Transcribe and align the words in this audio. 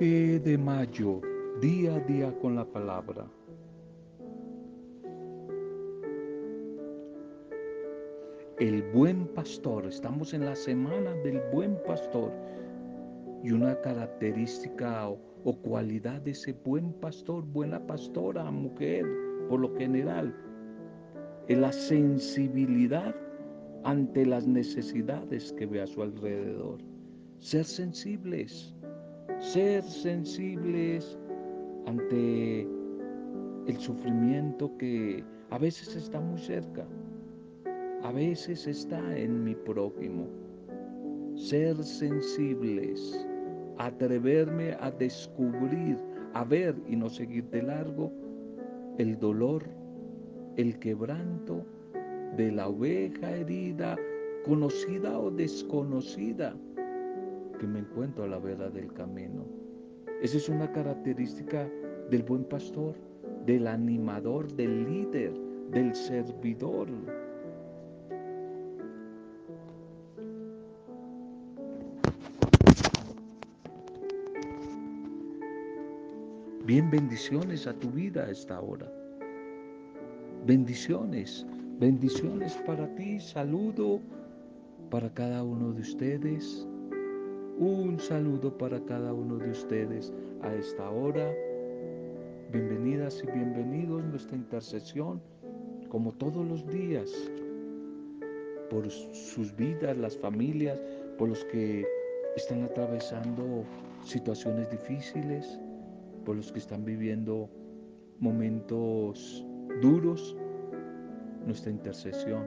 9 0.00 0.38
de 0.38 0.56
mayo, 0.56 1.20
día 1.60 1.96
a 1.96 1.98
día 1.98 2.32
con 2.38 2.54
la 2.54 2.64
palabra. 2.64 3.26
El 8.60 8.82
buen 8.92 9.26
pastor, 9.34 9.86
estamos 9.86 10.34
en 10.34 10.44
la 10.44 10.54
semana 10.54 11.14
del 11.24 11.40
buen 11.52 11.76
pastor 11.84 12.32
y 13.42 13.50
una 13.50 13.80
característica 13.80 15.08
o, 15.08 15.18
cualidad 15.62 16.20
de 16.22 16.30
ese 16.30 16.52
buen 16.64 16.92
pastor, 17.00 17.42
buena 17.44 17.84
pastora, 17.84 18.48
mujer, 18.52 19.04
por 19.48 19.58
lo 19.58 19.74
general, 19.76 20.32
es 21.48 21.58
la 21.58 21.72
sensibilidad 21.72 23.16
ante 23.82 24.24
las 24.24 24.46
necesidades 24.46 25.52
que 25.54 25.66
ve 25.66 25.82
a 25.82 25.88
su 25.88 26.02
alrededor. 26.02 26.78
Ser 27.38 27.64
sensibles, 27.64 28.77
ser 29.40 29.82
sensibles 29.84 31.16
ante 31.86 32.62
el 33.66 33.76
sufrimiento 33.78 34.76
que 34.78 35.24
a 35.50 35.58
veces 35.58 35.94
está 35.94 36.20
muy 36.20 36.38
cerca, 36.38 36.86
a 38.02 38.12
veces 38.12 38.66
está 38.66 39.16
en 39.16 39.44
mi 39.44 39.54
prójimo. 39.54 40.26
Ser 41.36 41.82
sensibles, 41.84 43.26
atreverme 43.78 44.72
a 44.80 44.90
descubrir, 44.90 45.96
a 46.34 46.44
ver 46.44 46.74
y 46.88 46.96
no 46.96 47.08
seguir 47.08 47.44
de 47.50 47.62
largo 47.62 48.12
el 48.98 49.16
dolor, 49.18 49.62
el 50.56 50.76
quebranto 50.80 51.64
de 52.36 52.50
la 52.50 52.68
oveja 52.68 53.30
herida, 53.30 53.96
conocida 54.44 55.16
o 55.16 55.30
desconocida 55.30 56.56
que 57.58 57.66
me 57.66 57.80
encuentro 57.80 58.24
a 58.24 58.28
la 58.28 58.38
vera 58.38 58.70
del 58.70 58.92
camino. 58.92 59.44
Esa 60.22 60.36
es 60.36 60.48
una 60.48 60.70
característica 60.72 61.68
del 62.10 62.22
buen 62.22 62.44
pastor, 62.44 62.94
del 63.44 63.66
animador, 63.66 64.50
del 64.54 64.84
líder, 64.84 65.32
del 65.70 65.94
servidor. 65.94 66.88
Bien, 76.64 76.90
bendiciones 76.90 77.66
a 77.66 77.72
tu 77.72 77.88
vida 77.90 78.24
a 78.24 78.30
esta 78.30 78.60
hora. 78.60 78.92
Bendiciones, 80.44 81.46
bendiciones 81.78 82.54
para 82.66 82.94
ti, 82.94 83.18
saludo 83.18 84.00
para 84.90 85.08
cada 85.14 85.42
uno 85.42 85.72
de 85.72 85.80
ustedes. 85.80 86.67
Un 87.60 87.98
saludo 87.98 88.56
para 88.56 88.78
cada 88.84 89.12
uno 89.12 89.36
de 89.36 89.50
ustedes 89.50 90.12
a 90.42 90.54
esta 90.54 90.88
hora. 90.90 91.28
Bienvenidas 92.52 93.20
y 93.24 93.32
bienvenidos 93.32 94.00
a 94.00 94.06
nuestra 94.06 94.36
intercesión, 94.36 95.20
como 95.88 96.12
todos 96.12 96.46
los 96.46 96.64
días, 96.68 97.10
por 98.70 98.88
sus 98.88 99.56
vidas, 99.56 99.96
las 99.96 100.16
familias, 100.16 100.80
por 101.18 101.30
los 101.30 101.44
que 101.46 101.84
están 102.36 102.62
atravesando 102.62 103.64
situaciones 104.04 104.70
difíciles, 104.70 105.58
por 106.24 106.36
los 106.36 106.52
que 106.52 106.60
están 106.60 106.84
viviendo 106.84 107.50
momentos 108.20 109.44
duros, 109.82 110.36
nuestra 111.44 111.72
intercesión. 111.72 112.44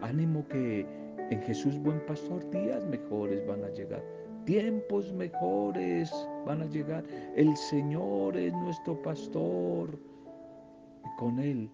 Ánimo 0.00 0.44
que 0.48 0.84
en 1.30 1.42
Jesús 1.42 1.78
buen 1.80 2.04
pastor 2.06 2.48
días 2.50 2.84
mejores 2.86 3.44
van 3.46 3.64
a 3.64 3.70
llegar. 3.70 4.02
Tiempos 4.44 5.12
mejores 5.12 6.12
van 6.46 6.62
a 6.62 6.66
llegar. 6.66 7.04
El 7.34 7.56
Señor 7.56 8.36
es 8.36 8.52
nuestro 8.52 9.00
pastor. 9.02 9.98
Y 11.04 11.16
con 11.18 11.40
Él 11.40 11.70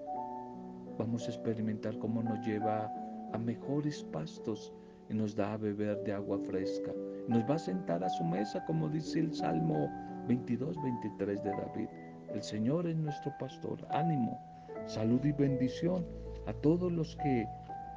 vamos 0.99 1.27
a 1.27 1.33
experimentar 1.33 1.99
cómo 1.99 2.23
nos 2.23 2.45
lleva 2.47 2.91
a 3.33 3.39
mejores 3.39 4.03
pastos 4.05 4.73
y 5.11 5.15
nos 5.15 5.35
da 5.37 5.53
a 5.53 5.57
beber 5.59 6.03
de 6.05 6.13
agua 6.13 6.39
fresca. 6.39 6.93
Nos 7.29 7.43
va 7.43 7.57
a 7.57 7.59
sentar 7.59 8.03
a 8.03 8.09
su 8.09 8.25
mesa, 8.25 8.65
como 8.65 8.89
dice 8.89 9.21
el 9.21 9.35
Salmo 9.35 9.91
22, 10.29 10.83
23 10.83 11.43
de 11.43 11.51
David. 11.51 11.89
El 12.33 12.43
Señor 12.43 12.87
es 12.87 12.97
nuestro 12.97 13.33
pastor. 13.39 13.87
Ánimo, 13.91 14.41
salud 14.87 15.23
y 15.25 15.33
bendición 15.33 16.07
a 16.47 16.53
todos 16.55 16.91
los 16.91 17.17
que 17.17 17.47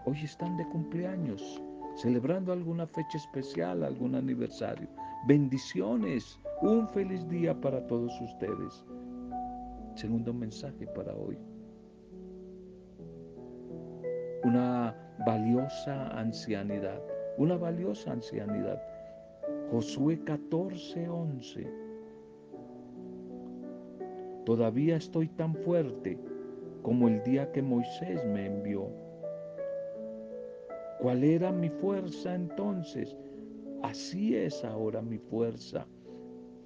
hoy 0.05 0.17
están 0.23 0.55
de 0.57 0.67
cumpleaños 0.69 1.61
celebrando 1.95 2.51
alguna 2.51 2.85
fecha 2.85 3.17
especial, 3.17 3.83
algún 3.83 4.15
aniversario. 4.15 4.87
Bendiciones, 5.27 6.39
un 6.61 6.87
feliz 6.89 7.27
día 7.29 7.59
para 7.59 7.85
todos 7.87 8.13
ustedes. 8.21 8.85
Segundo 9.95 10.33
mensaje 10.33 10.85
para 10.87 11.13
hoy. 11.13 11.37
Una 14.43 14.95
valiosa 15.25 16.09
ancianidad, 16.19 17.01
una 17.37 17.55
valiosa 17.55 18.11
ancianidad. 18.11 18.81
Josué 19.71 20.19
14, 20.23 21.07
11. 21.09 21.67
Todavía 24.45 24.97
estoy 24.97 25.29
tan 25.29 25.55
fuerte 25.55 26.19
como 26.83 27.07
el 27.07 27.23
día 27.23 27.51
que 27.51 27.63
Moisés 27.63 28.23
me 28.25 28.45
envió 28.45 29.04
¿Cuál 30.99 31.23
era 31.23 31.51
mi 31.51 31.69
fuerza 31.69 32.35
entonces? 32.35 33.15
Así 33.83 34.35
es 34.35 34.63
ahora 34.63 35.01
mi 35.01 35.17
fuerza, 35.17 35.85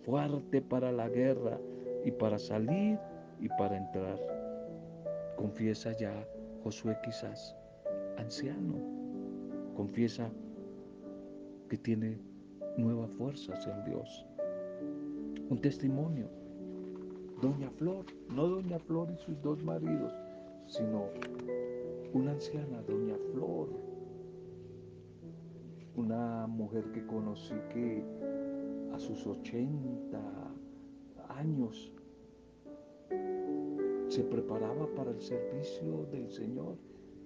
fuerte 0.05 0.61
para 0.61 0.91
la 0.91 1.09
guerra 1.09 1.59
y 2.05 2.11
para 2.11 2.37
salir 2.37 2.99
y 3.41 3.49
para 3.49 3.77
entrar. 3.77 4.19
Confiesa 5.35 5.91
ya 5.97 6.13
Josué 6.63 6.97
quizás, 7.03 7.55
anciano, 8.17 8.75
confiesa 9.75 10.29
que 11.69 11.77
tiene 11.77 12.19
nuevas 12.77 13.09
fuerzas 13.11 13.65
en 13.67 13.83
Dios. 13.85 14.25
Un 15.49 15.59
testimonio. 15.61 16.27
Doña 17.41 17.69
Flor, 17.71 18.05
no 18.29 18.47
Doña 18.47 18.79
Flor 18.79 19.09
y 19.11 19.17
sus 19.17 19.41
dos 19.41 19.63
maridos, 19.63 20.13
sino 20.67 21.05
una 22.13 22.31
anciana, 22.31 22.81
Doña 22.87 23.15
Flor, 23.31 23.69
una 25.95 26.47
mujer 26.47 26.91
que 26.91 27.05
conocí 27.05 27.55
que 27.73 28.03
a 28.93 28.99
sus 28.99 29.25
80 29.25 30.19
años 31.29 31.91
se 34.07 34.23
preparaba 34.23 34.87
para 34.95 35.11
el 35.11 35.21
servicio 35.21 36.05
del 36.11 36.29
Señor 36.31 36.77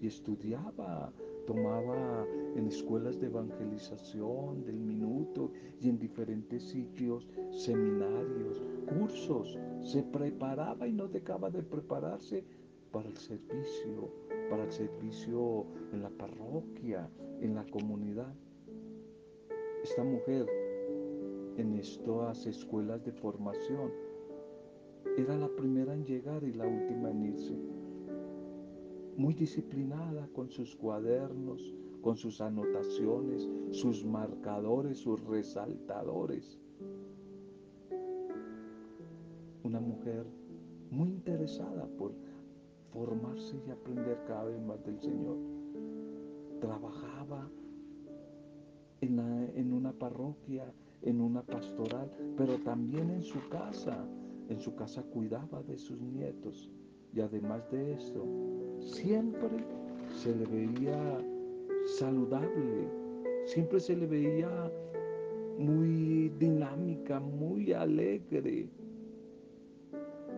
y 0.02 0.08
estudiaba, 0.08 1.14
tomaba 1.48 2.26
en 2.56 2.68
escuelas 2.68 3.20
de 3.20 3.28
evangelización 3.28 4.64
del 4.66 4.80
minuto 4.80 5.52
y 5.80 5.90
en 5.90 5.98
diferentes 5.98 6.64
sitios, 6.64 7.28
seminarios, 7.52 8.62
cursos, 8.88 9.58
se 9.82 10.04
preparaba 10.04 10.88
y 10.88 10.94
no 10.94 11.08
dejaba 11.08 11.50
de 11.50 11.64
prepararse 11.64 12.44
para 12.92 13.10
el 13.10 13.18
servicio, 13.18 14.12
para 14.50 14.66
el 14.66 14.72
servicio 14.72 15.66
en 15.94 16.04
la 16.04 16.10
parroquia, 16.10 17.10
en 17.42 17.56
la 17.56 17.66
comunidad. 17.66 18.34
Esta 19.84 20.02
mujer 20.02 20.48
en 21.58 21.74
estas 21.76 22.46
escuelas 22.48 23.04
de 23.04 23.12
formación 23.12 23.92
era 25.18 25.38
la 25.38 25.50
primera 25.50 25.94
en 25.94 26.06
llegar 26.06 26.42
y 26.46 26.54
la 26.54 26.66
última 26.66 27.12
en 27.12 27.26
irse. 27.26 27.54
Muy 29.18 29.34
disciplinada 29.34 30.30
con 30.34 30.50
sus 30.50 30.74
cuadernos, 30.78 31.76
con 32.02 32.16
sus 32.16 32.40
anotaciones, 32.40 33.50
sus 33.72 34.06
marcadores, 34.06 35.00
sus 35.00 35.22
resaltadores. 35.26 36.58
Una 39.64 39.82
mujer 39.82 40.26
muy 40.92 41.10
interesada 41.10 41.88
por 41.98 42.14
formarse 42.94 43.62
y 43.68 43.70
aprender 43.70 44.18
cada 44.28 44.46
vez 44.46 44.62
más 44.62 44.82
del 44.86 44.98
Señor. 45.02 45.36
Trabajaba 46.62 47.50
en, 49.04 49.74
una 49.74 49.92
parroquia, 49.92 50.66
en 51.02 51.22
una 51.22 51.42
pastoral, 51.42 52.10
pero 52.38 52.58
también 52.60 53.10
en 53.10 53.24
su 53.24 53.40
casa. 53.50 54.06
En 54.50 54.60
su 54.60 54.76
casa 54.76 55.02
cuidaba 55.04 55.64
de 55.64 55.78
sus 55.78 56.00
nietos. 56.02 56.70
Y 57.14 57.22
además 57.22 57.70
de 57.72 57.94
esto, 57.94 58.26
siempre 58.80 59.50
se 60.10 60.36
le 60.36 60.46
veía 60.46 60.98
saludable, 61.98 62.90
siempre 63.46 63.80
se 63.80 63.96
le 63.96 64.08
veía 64.08 64.72
muy 65.58 66.30
dinámica, 66.40 67.20
muy 67.20 67.72
alegre. 67.74 68.70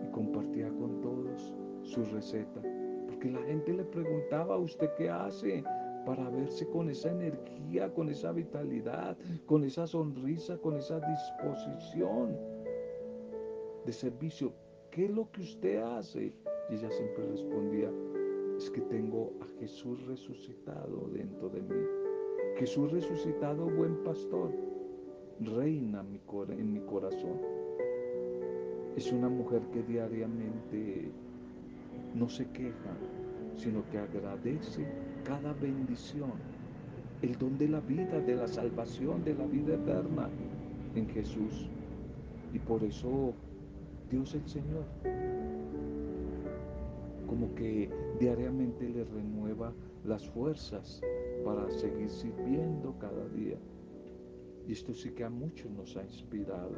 Y 0.04 0.10
compartía 0.12 0.68
con 0.68 1.00
todos 1.00 1.54
su 1.82 2.04
receta. 2.04 2.60
Porque 3.06 3.30
la 3.30 3.42
gente 3.42 3.72
le 3.72 3.84
preguntaba, 3.84 4.58
¿usted 4.58 4.90
qué 4.98 5.08
hace? 5.10 5.64
Para 6.06 6.30
verse 6.30 6.66
con 6.68 6.88
esa 6.88 7.10
energía, 7.10 7.92
con 7.92 8.08
esa 8.08 8.32
vitalidad, 8.32 9.18
con 9.44 9.64
esa 9.64 9.86
sonrisa, 9.86 10.56
con 10.58 10.76
esa 10.76 11.00
disposición. 11.00 12.38
de 13.84 13.92
servicio. 13.92 14.52
¿Qué 14.90 15.04
es 15.04 15.10
lo 15.10 15.30
que 15.30 15.42
usted 15.42 15.78
hace? 15.82 16.32
Y 16.70 16.74
ella 16.74 16.90
siempre 16.90 17.26
respondía, 17.30 17.90
es 18.56 18.70
que 18.70 18.80
tengo 18.82 19.32
a 19.40 19.60
Jesús 19.60 20.04
resucitado 20.06 21.08
dentro 21.12 21.48
de 21.50 21.60
mí. 21.60 21.84
Jesús 22.56 22.90
resucitado, 22.90 23.66
buen 23.66 24.02
pastor, 24.02 24.50
reina 25.40 26.00
en 26.00 26.72
mi 26.72 26.80
corazón. 26.80 27.40
Es 28.96 29.12
una 29.12 29.28
mujer 29.28 29.62
que 29.72 29.82
diariamente 29.82 31.10
no 32.14 32.28
se 32.28 32.48
queja, 32.50 32.96
sino 33.56 33.88
que 33.90 33.98
agradece 33.98 34.86
cada 35.26 35.52
bendición, 35.54 36.32
el 37.22 37.36
don 37.38 37.58
de 37.58 37.68
la 37.68 37.80
vida, 37.80 38.20
de 38.20 38.36
la 38.36 38.46
salvación, 38.46 39.24
de 39.24 39.34
la 39.34 39.46
vida 39.46 39.74
eterna 39.74 40.28
en 40.94 41.08
Jesús. 41.08 41.68
Y 42.52 42.58
por 42.60 42.82
eso 42.84 43.34
Dios 44.10 44.34
el 44.34 44.48
Señor, 44.48 44.84
como 47.26 47.52
que 47.54 47.90
diariamente 48.20 48.88
le 48.88 49.04
renueva 49.04 49.72
las 50.04 50.28
fuerzas 50.28 51.00
para 51.44 51.68
seguir 51.70 52.08
sirviendo 52.08 52.94
cada 53.00 53.28
día. 53.30 53.56
Y 54.68 54.72
esto 54.72 54.94
sí 54.94 55.10
que 55.10 55.24
a 55.24 55.30
muchos 55.30 55.70
nos 55.72 55.96
ha 55.96 56.04
inspirado. 56.04 56.76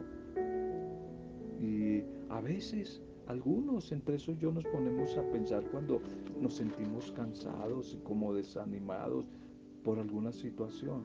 Y 1.60 2.02
a 2.30 2.40
veces 2.40 3.02
algunos, 3.28 3.92
entre 3.92 4.16
esos 4.16 4.38
yo, 4.38 4.50
nos 4.50 4.64
ponemos 4.64 5.16
a 5.18 5.22
pensar 5.30 5.62
cuando 5.70 6.00
nos 6.40 6.54
sentimos 6.54 7.12
cansados 7.12 7.94
y 7.94 7.98
como 7.98 8.34
desanimados 8.34 9.30
por 9.84 9.98
alguna 9.98 10.32
situación. 10.32 11.04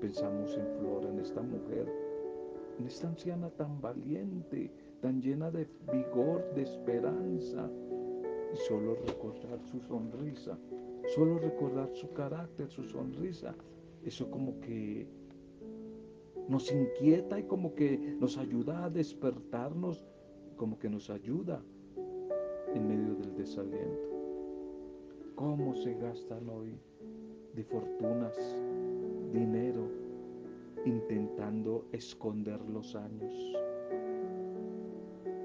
Pensamos 0.00 0.56
en 0.56 0.66
Flor, 0.78 1.04
en 1.06 1.18
esta 1.18 1.42
mujer, 1.42 1.92
en 2.78 2.86
esta 2.86 3.08
anciana 3.08 3.50
tan 3.50 3.80
valiente, 3.80 4.70
tan 5.00 5.20
llena 5.20 5.50
de 5.50 5.68
vigor, 5.92 6.44
de 6.54 6.62
esperanza. 6.62 7.68
Y 8.54 8.56
solo 8.68 8.94
recordar 9.04 9.60
su 9.64 9.80
sonrisa, 9.80 10.56
solo 11.14 11.38
recordar 11.38 11.90
su 11.94 12.12
carácter, 12.12 12.70
su 12.70 12.84
sonrisa, 12.84 13.54
eso 14.04 14.30
como 14.30 14.60
que 14.60 15.08
nos 16.48 16.70
inquieta 16.70 17.40
y 17.40 17.42
como 17.42 17.74
que 17.74 18.16
nos 18.20 18.38
ayuda 18.38 18.84
a 18.84 18.90
despertarnos, 18.90 20.04
como 20.56 20.78
que 20.78 20.88
nos 20.88 21.10
ayuda 21.10 21.62
en 22.74 22.88
medio 22.88 23.14
del 23.14 23.34
desaliento. 23.36 24.08
¿Cómo 25.34 25.74
se 25.74 25.94
gastan 25.94 26.48
hoy 26.48 26.78
de 27.54 27.64
fortunas, 27.64 28.36
dinero, 29.32 29.88
intentando 30.84 31.86
esconder 31.92 32.60
los 32.68 32.94
años? 32.96 33.32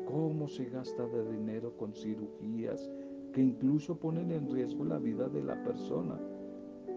¿Cómo 0.05 0.47
se 0.47 0.65
gasta 0.65 1.05
de 1.07 1.31
dinero 1.31 1.75
con 1.77 1.93
cirugías 1.93 2.89
que 3.33 3.41
incluso 3.41 3.97
ponen 3.97 4.31
en 4.31 4.49
riesgo 4.49 4.83
la 4.83 4.97
vida 4.97 5.29
de 5.29 5.41
la 5.41 5.61
persona, 5.63 6.19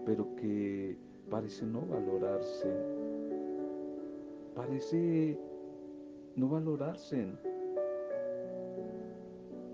pero 0.05 0.35
que 0.35 0.97
parece 1.29 1.65
no 1.65 1.81
valorarse 1.81 2.69
parece 4.53 5.37
no 6.35 6.47
valorarse 6.47 7.27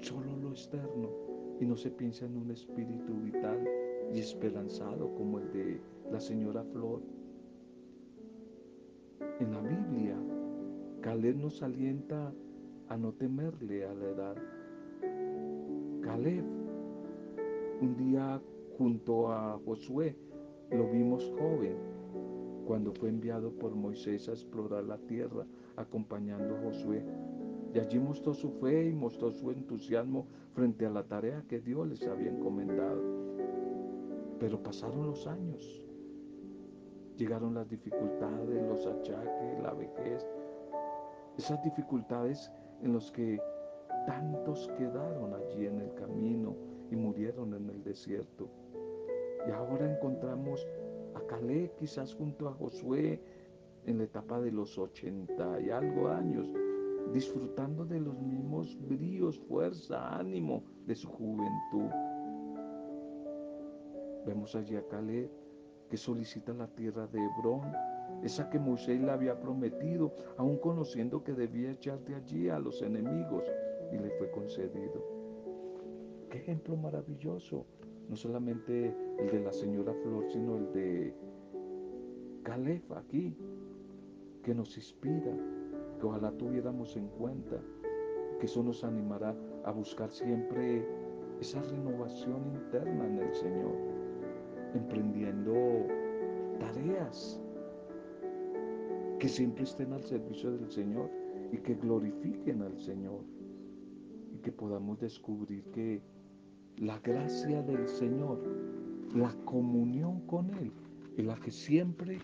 solo 0.01 0.36
lo 0.36 0.50
externo 0.51 1.09
y 1.59 1.65
no 1.65 1.77
se 1.77 1.92
piensa 1.92 2.25
en 2.25 2.38
un 2.38 2.51
espíritu 2.51 3.13
vital 3.24 3.68
y 4.13 4.19
esperanzado 4.19 5.13
como 5.15 5.39
el 5.39 5.51
de 5.51 5.81
la 6.12 6.19
señora 6.19 6.63
Flor. 6.63 7.01
En 9.39 9.51
la 9.51 9.62
Biblia, 9.62 10.18
Caleb 11.01 11.38
nos 11.38 11.62
alienta 11.63 12.33
a 12.89 12.98
no 12.98 13.13
temerle 13.13 13.86
a 13.86 13.94
la 13.94 14.09
edad. 14.09 14.36
Caleb, 16.01 16.44
un 17.81 17.95
día 17.98 18.42
junto 18.77 19.31
a 19.31 19.59
Josué, 19.65 20.15
lo 20.71 20.89
vimos 20.89 21.31
joven, 21.38 21.77
cuando 22.65 22.94
fue 22.94 23.09
enviado 23.09 23.51
por 23.51 23.75
Moisés 23.75 24.27
a 24.30 24.31
explorar 24.31 24.83
la 24.83 24.98
tierra 24.98 25.45
acompañando 25.75 26.56
a 26.56 26.62
Josué. 26.62 27.03
Y 27.73 27.79
allí 27.79 28.00
mostró 28.00 28.33
su 28.33 28.51
fe 28.51 28.88
y 28.89 28.94
mostró 28.94 29.31
su 29.31 29.50
entusiasmo 29.51 30.27
frente 30.53 30.85
a 30.85 30.89
la 30.89 31.03
tarea 31.03 31.44
que 31.47 31.59
Dios 31.59 31.88
les 31.88 32.06
había 32.06 32.29
encomendado. 32.29 33.01
Pero 34.39 34.62
pasaron 34.62 35.07
los 35.07 35.25
años. 35.27 35.85
Llegaron 37.18 37.53
las 37.53 37.69
dificultades, 37.69 38.68
los 38.68 38.85
achaques, 38.85 39.62
la 39.62 39.73
vejez. 39.73 40.25
Esas 41.38 41.63
dificultades 41.63 42.51
en 42.81 42.94
las 42.94 43.12
que 43.12 43.39
tantos 44.06 44.69
quedaron 44.77 45.33
allí 45.33 45.67
en 45.67 45.79
el 45.79 45.94
camino 45.94 46.56
y 46.89 46.95
murieron 46.95 47.53
en 47.53 47.69
el 47.69 47.83
desierto. 47.83 48.50
Y 49.47 49.51
ahora 49.51 49.91
encontramos 49.91 50.67
a 51.15 51.21
Caleb, 51.27 51.74
quizás 51.75 52.13
junto 52.13 52.47
a 52.47 52.53
Josué 52.53 53.21
en 53.85 53.97
la 53.97 54.03
etapa 54.03 54.39
de 54.41 54.51
los 54.51 54.77
80 54.77 55.62
y 55.62 55.69
algo 55.69 56.09
años, 56.09 56.50
disfrutando 57.13 57.86
de 57.86 58.00
los 58.00 58.18
mismos 58.19 58.78
bríos, 58.88 59.40
fuerza, 59.40 60.18
ánimo 60.18 60.63
de 60.86 60.96
su 60.96 61.08
juventud. 61.08 61.90
Vemos 64.25 64.56
allí 64.56 64.75
a 64.75 64.88
Caleb 64.88 65.30
que 65.90 65.98
solicita 65.98 66.54
la 66.54 66.68
tierra 66.68 67.08
de 67.08 67.19
Hebrón, 67.19 67.72
esa 68.24 68.50
que 68.50 68.60
Moisés 68.60 69.02
le 69.02 69.12
había 69.12 69.40
prometido, 69.40 70.13
aun 70.38 70.58
conociendo 70.58 71.24
que 71.24 71.34
debía 71.34 71.72
echar 71.72 72.00
de 72.06 72.16
allí 72.16 72.50
a 72.50 72.60
los 72.60 72.81
enemigos, 72.81 73.44
y 73.92 73.98
le 73.98 74.10
fue 74.12 74.31
concedido. 74.31 75.04
Qué 76.30 76.38
ejemplo 76.38 76.78
maravilloso 76.78 77.66
no 78.08 78.16
solamente 78.16 78.96
el 79.19 79.31
de 79.31 79.40
la 79.40 79.52
señora 79.52 79.94
Flor, 80.04 80.25
sino 80.31 80.58
el 80.58 80.72
de 80.74 81.13
Caleb 82.44 82.84
aquí, 82.94 83.36
que 84.44 84.54
nos 84.54 84.75
inspira, 84.78 85.36
ojalá 86.07 86.31
tuviéramos 86.31 86.95
en 86.95 87.07
cuenta, 87.09 87.62
que 88.39 88.45
eso 88.45 88.63
nos 88.63 88.83
animará 88.83 89.36
a 89.65 89.71
buscar 89.71 90.12
siempre 90.12 90.86
esa 91.39 91.62
renovación 91.63 92.45
interna 92.53 93.07
en 93.07 93.18
el 93.19 93.33
Señor, 93.33 93.75
emprendiendo 94.74 95.53
tareas 96.60 97.41
que 99.20 99.27
siempre 99.27 99.63
estén 99.63 99.93
al 99.93 100.03
servicio 100.03 100.51
del 100.51 100.70
Señor 100.72 101.10
y 101.51 101.58
que 101.58 101.75
glorifiquen 101.75 102.62
al 102.62 102.77
Señor 102.77 103.22
y 104.34 104.38
que 104.38 104.51
podamos 104.51 105.00
descubrir 105.00 105.63
que 105.72 106.01
la 106.77 106.98
gracia 107.00 107.62
del 107.62 107.88
Señor, 107.88 108.39
la 109.13 109.31
comunión 109.46 110.22
con 110.22 110.50
Él, 110.55 110.72
es 111.17 111.25
la 111.25 111.36
que 111.36 111.51
siempre 111.51 112.17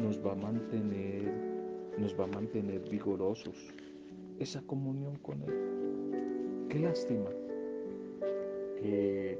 nos 0.00 0.24
va 0.24 0.32
a 0.32 0.36
mantener, 0.36 1.32
nos 1.98 2.18
va 2.18 2.24
a 2.24 2.28
mantener 2.28 2.80
vigorosos. 2.88 3.56
Esa 4.38 4.60
comunión 4.62 5.16
con 5.16 5.42
Él. 5.42 6.66
Qué 6.68 6.78
lástima 6.78 7.30
que 8.80 9.38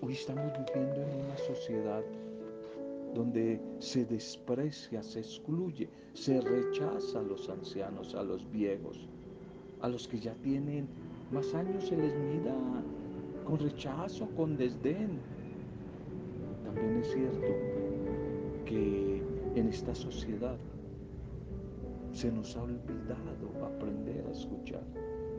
hoy 0.00 0.12
estamos 0.12 0.52
viviendo 0.52 1.02
en 1.02 1.24
una 1.24 1.36
sociedad 1.38 2.04
donde 3.14 3.60
se 3.78 4.04
desprecia, 4.04 5.02
se 5.02 5.20
excluye, 5.20 5.88
se 6.12 6.40
rechaza 6.40 7.18
a 7.18 7.22
los 7.22 7.48
ancianos, 7.48 8.14
a 8.14 8.22
los 8.22 8.48
viejos, 8.52 9.08
a 9.80 9.88
los 9.88 10.06
que 10.06 10.20
ya 10.20 10.34
tienen 10.34 10.86
más 11.32 11.52
años 11.54 11.88
se 11.88 11.96
les 11.96 12.16
mira 12.16 12.54
con 13.44 13.58
rechazo, 13.58 14.28
con 14.36 14.56
desdén. 14.56 15.18
También 16.64 16.98
es 16.98 17.12
cierto 17.12 17.46
que 18.64 19.22
en 19.56 19.68
esta 19.68 19.94
sociedad 19.94 20.56
se 22.16 22.32
nos 22.32 22.56
ha 22.56 22.62
olvidado 22.62 23.66
aprender 23.66 24.24
a 24.26 24.32
escuchar. 24.32 24.82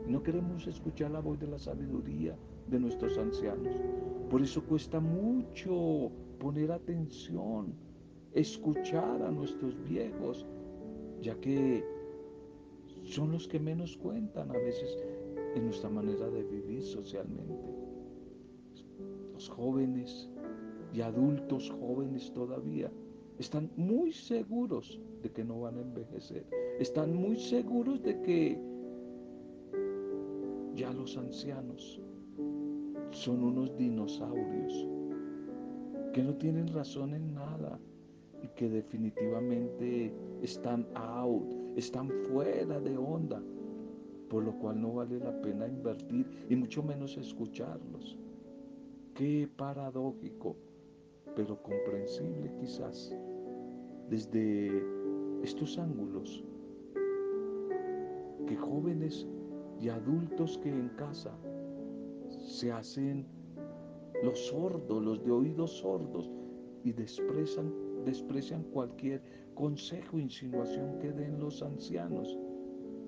No 0.06 0.22
queremos 0.22 0.64
escuchar 0.68 1.10
la 1.10 1.18
voz 1.18 1.40
de 1.40 1.48
la 1.48 1.58
sabiduría 1.58 2.36
de 2.68 2.78
nuestros 2.78 3.18
ancianos. 3.18 3.74
Por 4.30 4.42
eso 4.42 4.62
cuesta 4.62 5.00
mucho 5.00 6.12
poner 6.38 6.70
atención, 6.70 7.74
escuchar 8.32 9.22
a 9.22 9.30
nuestros 9.32 9.74
viejos, 9.82 10.46
ya 11.20 11.34
que 11.40 11.84
son 13.02 13.32
los 13.32 13.48
que 13.48 13.58
menos 13.58 13.96
cuentan 13.96 14.48
a 14.50 14.54
veces 14.54 14.96
en 15.56 15.64
nuestra 15.64 15.90
manera 15.90 16.30
de 16.30 16.44
vivir 16.44 16.82
socialmente 16.84 17.88
jóvenes 19.48 20.28
y 20.92 21.00
adultos 21.00 21.70
jóvenes 21.80 22.32
todavía 22.32 22.90
están 23.38 23.70
muy 23.76 24.12
seguros 24.12 25.00
de 25.22 25.30
que 25.30 25.44
no 25.44 25.60
van 25.60 25.78
a 25.78 25.82
envejecer. 25.82 26.44
Están 26.78 27.14
muy 27.14 27.36
seguros 27.36 28.02
de 28.02 28.20
que 28.22 28.60
ya 30.74 30.92
los 30.92 31.16
ancianos 31.16 32.00
son 33.10 33.42
unos 33.42 33.76
dinosaurios 33.76 34.88
que 36.12 36.22
no 36.22 36.34
tienen 36.34 36.68
razón 36.68 37.14
en 37.14 37.34
nada 37.34 37.78
y 38.42 38.48
que 38.48 38.68
definitivamente 38.68 40.12
están 40.42 40.86
out, 40.94 41.52
están 41.76 42.10
fuera 42.30 42.80
de 42.80 42.96
onda 42.96 43.42
por 44.28 44.44
lo 44.44 44.52
cual 44.58 44.80
no 44.80 44.94
vale 44.94 45.18
la 45.18 45.40
pena 45.40 45.66
invertir 45.66 46.26
y 46.48 46.56
mucho 46.56 46.82
menos 46.82 47.16
escucharlos. 47.16 48.16
Qué 49.14 49.48
paradójico, 49.56 50.56
pero 51.38 51.56
comprensible 51.62 52.50
quizás 52.58 53.14
desde 54.10 54.82
estos 55.44 55.78
ángulos, 55.78 56.44
que 58.44 58.56
jóvenes 58.56 59.24
y 59.80 59.88
adultos 59.88 60.58
que 60.58 60.68
en 60.68 60.88
casa 60.96 61.30
se 62.28 62.72
hacen 62.72 63.24
los 64.24 64.48
sordos, 64.48 65.00
los 65.00 65.24
de 65.24 65.30
oídos 65.30 65.78
sordos, 65.78 66.28
y 66.82 66.90
desprecian, 66.90 67.72
desprecian 68.04 68.64
cualquier 68.72 69.22
consejo, 69.54 70.18
insinuación 70.18 70.98
que 70.98 71.12
den 71.12 71.38
los 71.38 71.62
ancianos, 71.62 72.36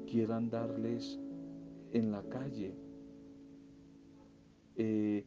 quieran 0.07 0.49
darles 0.51 1.19
en 1.91 2.13
la 2.13 2.23
calle. 2.29 2.77
Eh, 4.77 5.27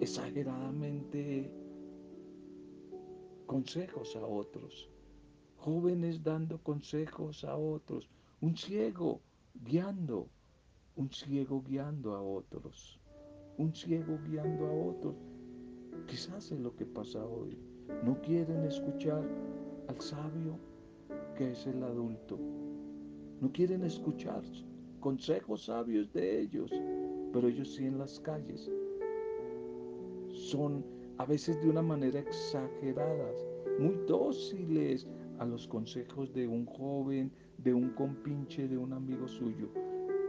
exageradamente 0.00 1.50
consejos 3.46 4.16
a 4.16 4.26
otros, 4.26 4.90
jóvenes 5.56 6.22
dando 6.22 6.58
consejos 6.58 7.44
a 7.44 7.56
otros, 7.56 8.08
un 8.40 8.56
ciego 8.56 9.20
guiando, 9.64 10.28
un 10.96 11.10
ciego 11.10 11.62
guiando 11.62 12.14
a 12.14 12.22
otros, 12.22 12.98
un 13.58 13.74
ciego 13.74 14.18
guiando 14.26 14.66
a 14.66 14.72
otros. 14.72 15.14
Quizás 16.06 16.52
es 16.52 16.60
lo 16.60 16.74
que 16.74 16.84
pasa 16.84 17.24
hoy. 17.24 17.56
No 18.04 18.20
quieren 18.20 18.64
escuchar 18.64 19.22
al 19.88 20.00
sabio 20.00 20.58
que 21.36 21.52
es 21.52 21.66
el 21.66 21.82
adulto. 21.82 22.38
No 23.40 23.50
quieren 23.52 23.84
escuchar 23.84 24.42
consejos 25.00 25.64
sabios 25.64 26.12
de 26.12 26.40
ellos, 26.40 26.70
pero 27.32 27.48
ellos 27.48 27.74
sí 27.74 27.86
en 27.86 27.98
las 27.98 28.20
calles. 28.20 28.70
Son 30.54 30.84
a 31.18 31.24
veces 31.26 31.60
de 31.60 31.68
una 31.68 31.82
manera 31.82 32.20
exagerada, 32.20 33.32
muy 33.80 33.96
dóciles 34.06 35.04
a 35.40 35.44
los 35.44 35.66
consejos 35.66 36.32
de 36.32 36.46
un 36.46 36.64
joven, 36.64 37.32
de 37.58 37.74
un 37.74 37.90
compinche, 37.94 38.68
de 38.68 38.78
un 38.78 38.92
amigo 38.92 39.26
suyo 39.26 39.68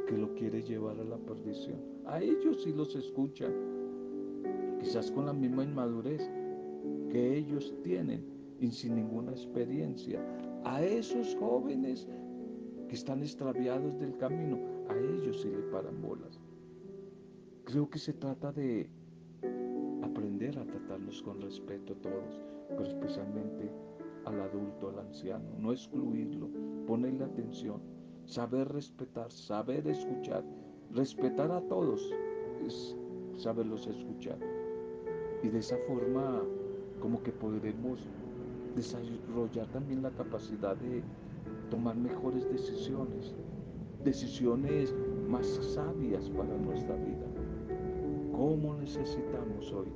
que 0.08 0.18
lo 0.18 0.34
quiere 0.34 0.64
llevar 0.64 1.00
a 1.00 1.04
la 1.04 1.18
perdición. 1.18 1.80
A 2.08 2.20
ellos 2.20 2.64
sí 2.64 2.74
los 2.74 2.96
escuchan, 2.96 3.54
quizás 4.80 5.12
con 5.12 5.28
la 5.28 5.34
misma 5.34 5.64
inmadurez 5.64 6.28
que 7.12 7.38
ellos 7.38 7.76
tienen 7.84 8.26
y 8.60 8.72
sin 8.72 8.96
ninguna 8.96 9.32
experiencia. 9.32 10.26
A 10.64 10.84
esos 10.84 11.36
jóvenes 11.36 12.08
que 12.90 12.96
están 12.96 13.22
extraviados 13.22 14.00
del 14.00 14.18
camino, 14.18 14.58
a 14.90 14.98
ellos 14.98 15.42
sí 15.44 15.50
le 15.50 15.62
paran 15.72 16.02
bolas. 16.02 16.40
Creo 17.64 17.88
que 17.88 18.00
se 18.00 18.14
trata 18.14 18.52
de 18.52 18.90
aprender 20.06 20.58
a 20.58 20.66
tratarlos 20.66 21.22
con 21.22 21.42
respeto 21.42 21.96
todos, 21.96 22.42
pero 22.70 22.84
especialmente 22.84 23.72
al 24.26 24.40
adulto, 24.42 24.90
al 24.90 25.00
anciano, 25.00 25.46
no 25.60 25.72
excluirlo, 25.72 26.50
ponerle 26.88 27.26
atención, 27.26 27.82
saber 28.26 28.68
respetar, 28.70 29.32
saber 29.32 29.88
escuchar, 29.88 30.44
respetar 30.92 31.52
a 31.52 31.62
todos 31.62 32.02
es 32.66 32.96
saberlos 33.38 33.88
escuchar. 33.88 34.38
Y 35.44 35.50
de 35.50 35.60
esa 35.60 35.78
forma 35.88 36.42
como 37.00 37.22
que 37.22 37.32
podremos 37.32 38.08
desarrollar 38.76 39.68
también 39.68 40.02
la 40.02 40.12
capacidad 40.12 40.76
de 40.78 41.04
tomar 41.70 41.96
mejores 41.96 42.50
decisiones, 42.52 43.36
decisiones 44.04 44.94
más 45.28 45.46
sabias 45.46 46.30
para 46.30 46.58
nuestra 46.58 46.96
vida. 46.96 47.35
¿Cómo 48.36 48.76
necesitamos 48.76 49.72
hoy 49.72 49.88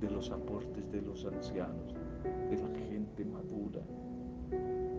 de 0.00 0.10
los 0.10 0.28
aportes 0.32 0.90
de 0.90 1.02
los 1.02 1.24
ancianos, 1.24 1.94
de 2.50 2.56
la 2.56 2.68
gente 2.88 3.24
madura? 3.24 3.80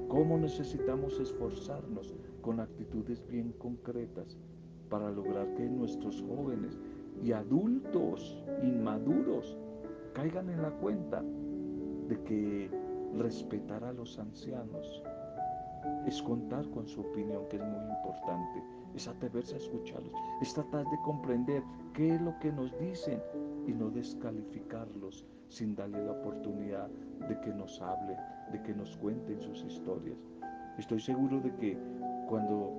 ¿Cómo 0.07 0.37
necesitamos 0.37 1.19
esforzarnos 1.19 2.15
con 2.41 2.61
actitudes 2.61 3.27
bien 3.27 3.51
concretas 3.57 4.37
para 4.89 5.11
lograr 5.11 5.53
que 5.55 5.67
nuestros 5.67 6.23
jóvenes 6.29 6.79
y 7.21 7.33
adultos 7.33 8.41
inmaduros 8.63 9.57
caigan 10.13 10.49
en 10.49 10.61
la 10.61 10.71
cuenta 10.71 11.21
de 12.07 12.23
que 12.23 12.69
respetar 13.17 13.83
a 13.83 13.91
los 13.91 14.17
ancianos 14.17 15.03
es 16.07 16.21
contar 16.21 16.69
con 16.69 16.87
su 16.87 17.01
opinión, 17.01 17.49
que 17.49 17.57
es 17.57 17.63
muy 17.63 17.83
importante, 17.97 18.63
es 18.95 19.07
atreverse 19.07 19.55
a 19.55 19.57
escucharlos, 19.57 20.13
es 20.41 20.53
tratar 20.53 20.85
de 20.85 20.97
comprender 21.03 21.63
qué 21.93 22.15
es 22.15 22.21
lo 22.21 22.37
que 22.39 22.51
nos 22.51 22.77
dicen 22.79 23.21
y 23.67 23.73
no 23.73 23.89
descalificarlos 23.89 25.25
sin 25.47 25.75
darle 25.75 26.03
la 26.05 26.11
oportunidad 26.13 26.89
de 27.27 27.39
que 27.41 27.53
nos 27.53 27.81
hablen, 27.81 28.17
de 28.51 28.61
que 28.63 28.73
nos 28.73 28.95
cuenten 28.97 29.41
sus 29.41 29.63
historias. 29.63 30.17
Estoy 30.77 30.99
seguro 30.99 31.39
de 31.41 31.53
que 31.55 31.77
cuando 32.27 32.73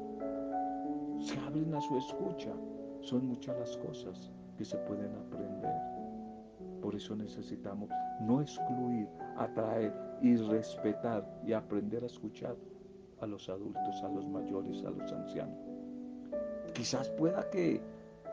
se 1.21 1.39
abren 1.41 1.75
a 1.75 1.81
su 1.81 1.97
escucha, 1.97 2.53
son 3.01 3.27
muchas 3.27 3.59
las 3.59 3.77
cosas 3.77 4.31
que 4.57 4.65
se 4.65 4.77
pueden 4.79 5.15
aprender. 5.15 5.75
Por 6.81 6.95
eso 6.95 7.15
necesitamos 7.15 7.91
no 8.21 8.41
excluir, 8.41 9.09
atraer 9.37 9.95
y 10.21 10.37
respetar 10.37 11.29
y 11.47 11.53
aprender 11.53 12.03
a 12.03 12.07
escuchar 12.07 12.57
a 13.21 13.27
los 13.27 13.49
adultos, 13.49 14.03
a 14.03 14.09
los 14.09 14.27
mayores, 14.29 14.85
a 14.85 14.91
los 14.91 15.13
ancianos. 15.13 15.72
Quizás 16.75 17.11
pueda 17.11 17.49
que 17.51 17.81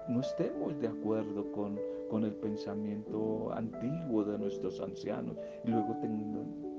no 0.08 0.22
estemos 0.22 0.80
de 0.80 0.88
acuerdo 0.88 1.52
con, 1.52 1.80
con 2.10 2.24
el 2.24 2.34
pensamiento 2.36 3.52
antiguo 3.54 4.24
de 4.24 4.38
nuestros 4.40 4.80
ancianos 4.80 5.38
y 5.64 5.70
luego 5.70 5.96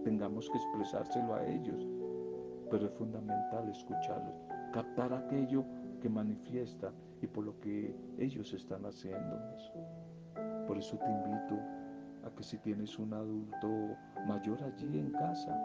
tengamos 0.02 0.48
que 0.50 0.58
expresárselo 0.58 1.34
a 1.34 1.46
ellos. 1.46 1.86
Pero 2.70 2.86
es 2.86 2.92
fundamental 2.92 3.68
escucharlos, 3.68 4.34
captar 4.72 5.12
aquello 5.12 5.64
que 6.00 6.08
manifiesta 6.08 6.92
y 7.20 7.26
por 7.26 7.44
lo 7.44 7.58
que 7.60 7.94
ellos 8.18 8.52
están 8.52 8.86
haciendo. 8.86 9.38
Por 10.66 10.78
eso 10.78 10.96
te 10.98 11.10
invito 11.10 11.60
a 12.24 12.30
que 12.36 12.42
si 12.42 12.58
tienes 12.58 12.98
un 12.98 13.12
adulto 13.12 13.68
mayor 14.26 14.62
allí 14.62 14.98
en 14.98 15.10
casa, 15.12 15.56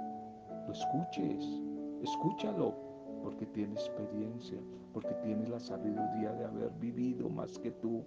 lo 0.67 0.73
escuches, 0.73 1.61
escúchalo, 2.01 2.84
porque 3.25 3.47
tiene 3.47 3.73
experiencia, 3.73 4.59
porque 4.93 5.15
tiene 5.23 5.47
la 5.47 5.59
sabiduría 5.59 6.31
de 6.33 6.45
haber 6.45 6.69
vivido 6.79 7.27
más 7.27 7.57
que 7.57 7.71
tú, 7.71 8.03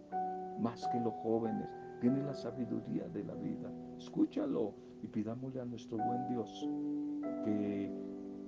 más 0.60 0.86
que 0.92 1.00
los 1.00 1.12
jóvenes, 1.24 1.68
tiene 2.00 2.22
la 2.22 2.34
sabiduría 2.34 3.08
de 3.08 3.24
la 3.24 3.34
vida. 3.34 3.68
Escúchalo 3.98 4.74
y 5.02 5.08
pidámosle 5.08 5.60
a 5.60 5.64
nuestro 5.64 5.98
buen 5.98 6.28
Dios 6.28 6.68
que 7.44 7.90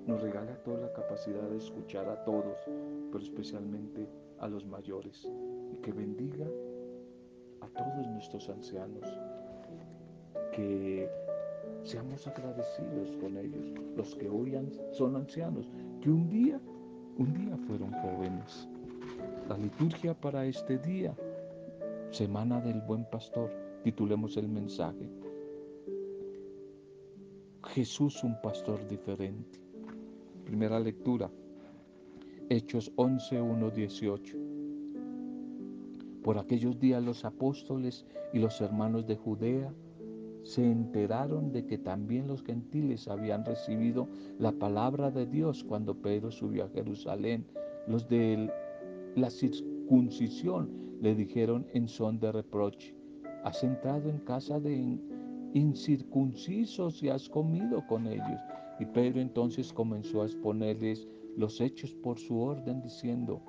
nos 0.07 0.23
regale 0.23 0.53
a 0.53 0.63
toda 0.63 0.79
la 0.79 0.93
capacidad 0.93 1.43
de 1.43 1.57
escuchar 1.57 2.09
a 2.09 2.23
todos, 2.23 2.57
pero 3.11 3.19
especialmente 3.19 4.09
a 4.39 4.47
los 4.47 4.65
mayores, 4.65 5.29
y 5.73 5.77
que 5.79 5.91
bendiga 5.91 6.47
a 7.63 7.67
todos 7.67 8.07
nuestros 8.07 8.49
ancianos, 8.49 9.05
que 10.53 11.11
seamos 11.83 12.29
agradecidos 12.29 13.17
con 13.17 13.37
ellos, 13.37 13.75
los 13.97 14.15
que 14.15 14.29
hoy 14.29 14.57
son 14.93 15.17
ancianos, 15.17 15.69
que 16.01 16.11
un 16.11 16.29
día, 16.29 16.61
un 17.19 17.35
día 17.35 17.57
fueron 17.67 17.93
jóvenes. 17.93 18.69
La 19.49 19.59
liturgia 19.59 20.15
para 20.15 20.47
este 20.47 20.79
día, 20.79 21.15
Semana 22.11 22.61
del 22.61 22.81
Buen 22.81 23.05
Pastor, 23.11 23.51
titulemos 23.85 24.37
el 24.37 24.49
mensaje. 24.49 25.11
Jesús 27.69 28.25
un 28.25 28.41
pastor 28.41 28.87
diferente. 28.89 29.61
Primera 30.45 30.81
lectura, 30.81 31.31
Hechos 32.49 32.91
11, 32.97 33.41
1, 33.41 33.71
18. 33.71 34.37
Por 36.23 36.39
aquellos 36.39 36.79
días 36.79 37.03
los 37.03 37.25
apóstoles 37.25 38.07
y 38.33 38.39
los 38.39 38.61
hermanos 38.61 39.07
de 39.07 39.17
Judea 39.17 39.73
se 40.51 40.69
enteraron 40.69 41.53
de 41.53 41.65
que 41.65 41.79
también 41.79 42.27
los 42.27 42.43
gentiles 42.43 43.07
habían 43.07 43.45
recibido 43.45 44.09
la 44.41 44.51
palabra 44.51 45.13
de 45.13 45.25
Dios 45.25 45.63
cuando 45.63 45.95
Pedro 45.95 46.33
subió 46.33 46.65
a 46.65 46.69
Jerusalén. 46.71 47.47
Los 47.87 48.09
de 48.09 48.51
la 49.15 49.31
circuncisión 49.31 50.69
le 51.01 51.15
dijeron 51.15 51.67
en 51.73 51.87
son 51.87 52.19
de 52.19 52.33
reproche, 52.33 52.97
has 53.45 53.63
entrado 53.63 54.11
en 54.11 54.19
casa 54.19 54.59
de 54.59 54.99
incircuncisos 55.55 57.01
y 57.01 57.11
has 57.11 57.29
comido 57.29 57.87
con 57.87 58.09
ellos. 58.09 58.41
Y 58.81 58.87
Pedro 58.87 59.21
entonces 59.21 59.73
comenzó 59.73 60.23
a 60.23 60.27
exponerles 60.27 61.07
los 61.37 61.61
hechos 61.61 61.95
por 61.95 62.19
su 62.19 62.41
orden, 62.41 62.83
diciendo, 62.83 63.41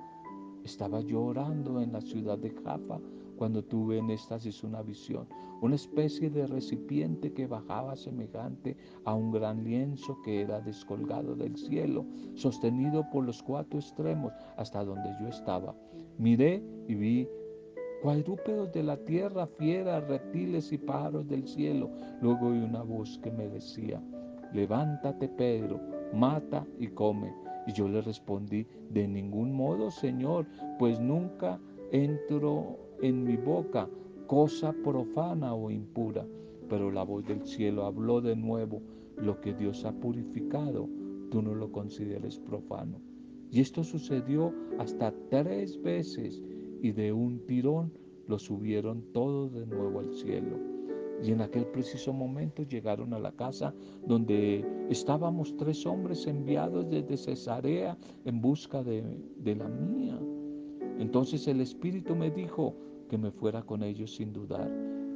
estaba 0.64 1.02
yo 1.02 1.24
orando 1.24 1.82
en 1.82 1.94
la 1.94 2.02
ciudad 2.02 2.38
de 2.38 2.52
Jaffa 2.52 3.00
cuando 3.42 3.64
tuve 3.64 3.98
en 3.98 4.12
éxtasis 4.12 4.64
una 4.64 4.84
visión, 4.84 5.28
una 5.62 5.74
especie 5.74 6.30
de 6.30 6.46
recipiente 6.46 7.34
que 7.34 7.48
bajaba 7.48 7.96
semejante 7.96 8.78
a 9.04 9.16
un 9.16 9.32
gran 9.32 9.64
lienzo 9.64 10.22
que 10.22 10.42
era 10.42 10.62
descolgado 10.62 11.36
del 11.36 11.58
cielo, 11.58 12.06
sostenido 12.36 13.04
por 13.10 13.26
los 13.26 13.42
cuatro 13.42 13.80
extremos 13.80 14.32
hasta 14.58 14.86
donde 14.86 15.10
yo 15.20 15.28
estaba. 15.28 15.76
Miré 16.20 16.64
y 16.88 16.94
vi 16.94 17.28
cuadrúpedos 18.04 18.72
de 18.74 18.84
la 18.84 18.98
tierra, 18.98 19.48
fieras, 19.48 20.08
reptiles 20.08 20.72
y 20.72 20.78
pájaros 20.78 21.28
del 21.28 21.48
cielo. 21.48 21.90
Luego 22.22 22.50
oí 22.50 22.60
una 22.60 22.84
voz 22.84 23.18
que 23.24 23.32
me 23.32 23.50
decía, 23.50 24.00
levántate 24.54 25.28
Pedro, 25.30 25.80
mata 26.14 26.64
y 26.78 26.90
come. 26.90 27.34
Y 27.66 27.72
yo 27.72 27.88
le 27.90 28.02
respondí, 28.02 28.68
de 28.92 29.08
ningún 29.08 29.52
modo, 29.52 29.90
Señor, 29.90 30.46
pues 30.78 31.00
nunca 31.00 31.60
entro 31.92 32.91
en 33.02 33.24
mi 33.24 33.38
boca 33.38 33.90
cosa 34.28 34.74
profana 34.84 35.54
o 35.54 35.70
impura. 35.70 36.26
Pero 36.70 36.90
la 36.90 37.04
voz 37.04 37.26
del 37.26 37.46
cielo 37.46 37.86
habló 37.86 38.22
de 38.22 38.36
nuevo, 38.36 38.82
lo 39.18 39.42
que 39.42 39.54
Dios 39.54 39.84
ha 39.84 39.92
purificado, 39.92 40.88
tú 41.30 41.42
no 41.42 41.54
lo 41.54 41.72
consideres 41.72 42.40
profano. 42.40 43.02
Y 43.52 43.60
esto 43.60 43.84
sucedió 43.84 44.54
hasta 44.80 45.14
tres 45.30 45.82
veces 45.82 46.42
y 46.82 46.94
de 46.94 47.12
un 47.12 47.46
tirón 47.46 47.92
lo 48.28 48.40
subieron 48.40 49.04
todos 49.12 49.52
de 49.52 49.66
nuevo 49.66 50.00
al 50.00 50.14
cielo. 50.14 50.58
Y 51.22 51.32
en 51.32 51.42
aquel 51.42 51.66
preciso 51.66 52.14
momento 52.14 52.64
llegaron 52.64 53.14
a 53.14 53.20
la 53.20 53.34
casa 53.34 53.76
donde 54.08 54.66
estábamos 54.90 55.56
tres 55.58 55.86
hombres 55.86 56.26
enviados 56.26 56.90
desde 56.90 57.18
Cesarea 57.18 57.98
en 58.24 58.40
busca 58.40 58.82
de, 58.82 59.04
de 59.38 59.56
la 59.56 59.68
mía. 59.68 60.18
Entonces 61.00 61.48
el 61.50 61.60
Espíritu 61.60 62.16
me 62.16 62.32
dijo 62.32 62.76
que 63.12 63.18
me 63.18 63.30
fuera 63.30 63.62
con 63.62 63.84
ellos 63.84 64.16
sin 64.16 64.32
dudar. 64.32 64.72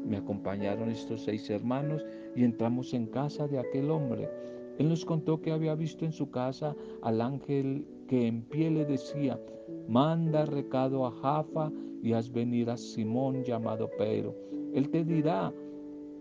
Me 0.06 0.18
acompañaron 0.18 0.90
estos 0.90 1.24
seis 1.24 1.50
hermanos 1.50 2.06
y 2.36 2.44
entramos 2.44 2.94
en 2.94 3.06
casa 3.06 3.48
de 3.48 3.58
aquel 3.58 3.90
hombre. 3.90 4.30
Él 4.78 4.90
nos 4.90 5.06
contó 5.06 5.40
que 5.40 5.54
había 5.54 5.76
visto 5.76 6.04
en 6.04 6.12
su 6.12 6.30
casa 6.30 6.76
al 7.02 7.22
ángel 7.22 7.88
que 8.10 8.28
en 8.28 8.42
pie 8.42 8.70
le 8.70 8.84
decía, 8.84 9.40
manda 9.88 10.46
recado 10.46 11.06
a 11.06 11.12
Jafa 11.12 11.72
y 12.04 12.12
haz 12.12 12.30
venir 12.30 12.70
a 12.70 12.76
Simón 12.76 13.46
llamado 13.46 13.90
Pedro. 13.98 14.36
Él 14.74 14.90
te 14.90 15.06
dirá 15.06 15.54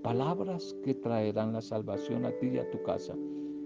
palabras 0.04 0.76
que 0.84 0.94
traerán 0.94 1.54
la 1.54 1.60
salvación 1.60 2.24
a 2.24 2.30
ti 2.38 2.50
y 2.54 2.58
a 2.58 2.70
tu 2.70 2.80
casa. 2.84 3.16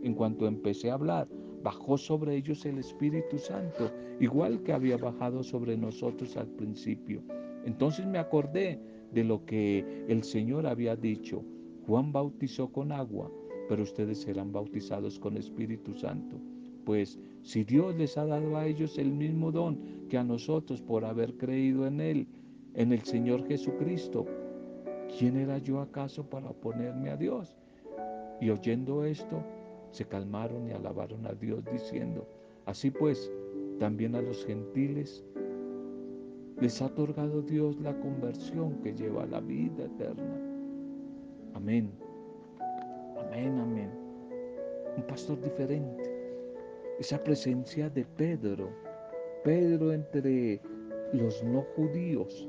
En 0.02 0.14
cuanto 0.14 0.46
empecé 0.46 0.90
a 0.90 0.94
hablar, 0.94 1.28
bajó 1.62 1.98
sobre 1.98 2.36
ellos 2.36 2.64
el 2.64 2.78
Espíritu 2.78 3.36
Santo, 3.36 3.90
igual 4.18 4.62
que 4.62 4.72
había 4.72 4.96
bajado 4.96 5.42
sobre 5.42 5.76
nosotros 5.76 6.38
al 6.38 6.46
principio. 6.46 7.22
Entonces 7.64 8.06
me 8.06 8.18
acordé 8.18 8.80
de 9.12 9.24
lo 9.24 9.44
que 9.44 10.04
el 10.08 10.22
Señor 10.22 10.66
había 10.66 10.96
dicho. 10.96 11.42
Juan 11.86 12.12
bautizó 12.12 12.70
con 12.70 12.92
agua, 12.92 13.30
pero 13.68 13.82
ustedes 13.82 14.18
serán 14.18 14.52
bautizados 14.52 15.18
con 15.18 15.36
Espíritu 15.36 15.94
Santo. 15.94 16.36
Pues 16.84 17.18
si 17.42 17.64
Dios 17.64 17.94
les 17.96 18.16
ha 18.16 18.26
dado 18.26 18.56
a 18.56 18.66
ellos 18.66 18.98
el 18.98 19.12
mismo 19.12 19.52
don 19.52 19.78
que 20.08 20.18
a 20.18 20.24
nosotros 20.24 20.80
por 20.80 21.04
haber 21.04 21.36
creído 21.36 21.86
en 21.86 22.00
Él, 22.00 22.26
en 22.74 22.92
el 22.92 23.02
Señor 23.02 23.46
Jesucristo, 23.46 24.26
¿quién 25.18 25.36
era 25.36 25.58
yo 25.58 25.80
acaso 25.80 26.28
para 26.28 26.48
oponerme 26.48 27.10
a 27.10 27.16
Dios? 27.16 27.56
Y 28.40 28.50
oyendo 28.50 29.04
esto, 29.04 29.42
se 29.90 30.04
calmaron 30.06 30.68
y 30.68 30.72
alabaron 30.72 31.26
a 31.26 31.32
Dios 31.32 31.64
diciendo, 31.72 32.26
así 32.66 32.90
pues, 32.90 33.30
también 33.78 34.14
a 34.14 34.22
los 34.22 34.44
gentiles 34.44 35.24
les 36.60 36.82
ha 36.82 36.86
otorgado 36.86 37.42
Dios 37.42 37.78
la 37.80 37.98
conversión 38.00 38.80
que 38.82 38.94
lleva 38.94 39.22
a 39.24 39.26
la 39.26 39.40
vida 39.40 39.84
eterna. 39.84 40.40
Amén. 41.54 41.90
Amén, 43.18 43.59
amén. 43.59 43.90
Un 44.96 45.02
pastor 45.04 45.40
diferente 45.40 46.18
esa 46.98 47.22
presencia 47.22 47.88
de 47.88 48.04
Pedro. 48.04 48.70
Pedro 49.44 49.92
entre 49.92 50.61
los 51.12 51.42
no 51.44 51.62
judíos 51.76 52.48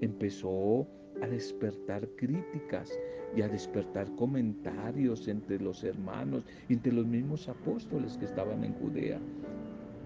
empezó 0.00 0.86
a 1.20 1.26
despertar 1.26 2.08
críticas 2.16 2.96
y 3.34 3.42
a 3.42 3.48
despertar 3.48 4.08
comentarios 4.14 5.26
entre 5.26 5.58
los 5.58 5.82
hermanos 5.82 6.44
y 6.68 6.74
entre 6.74 6.92
los 6.92 7.06
mismos 7.06 7.48
apóstoles 7.48 8.16
que 8.16 8.26
estaban 8.26 8.62
en 8.62 8.72
Judea. 8.74 9.18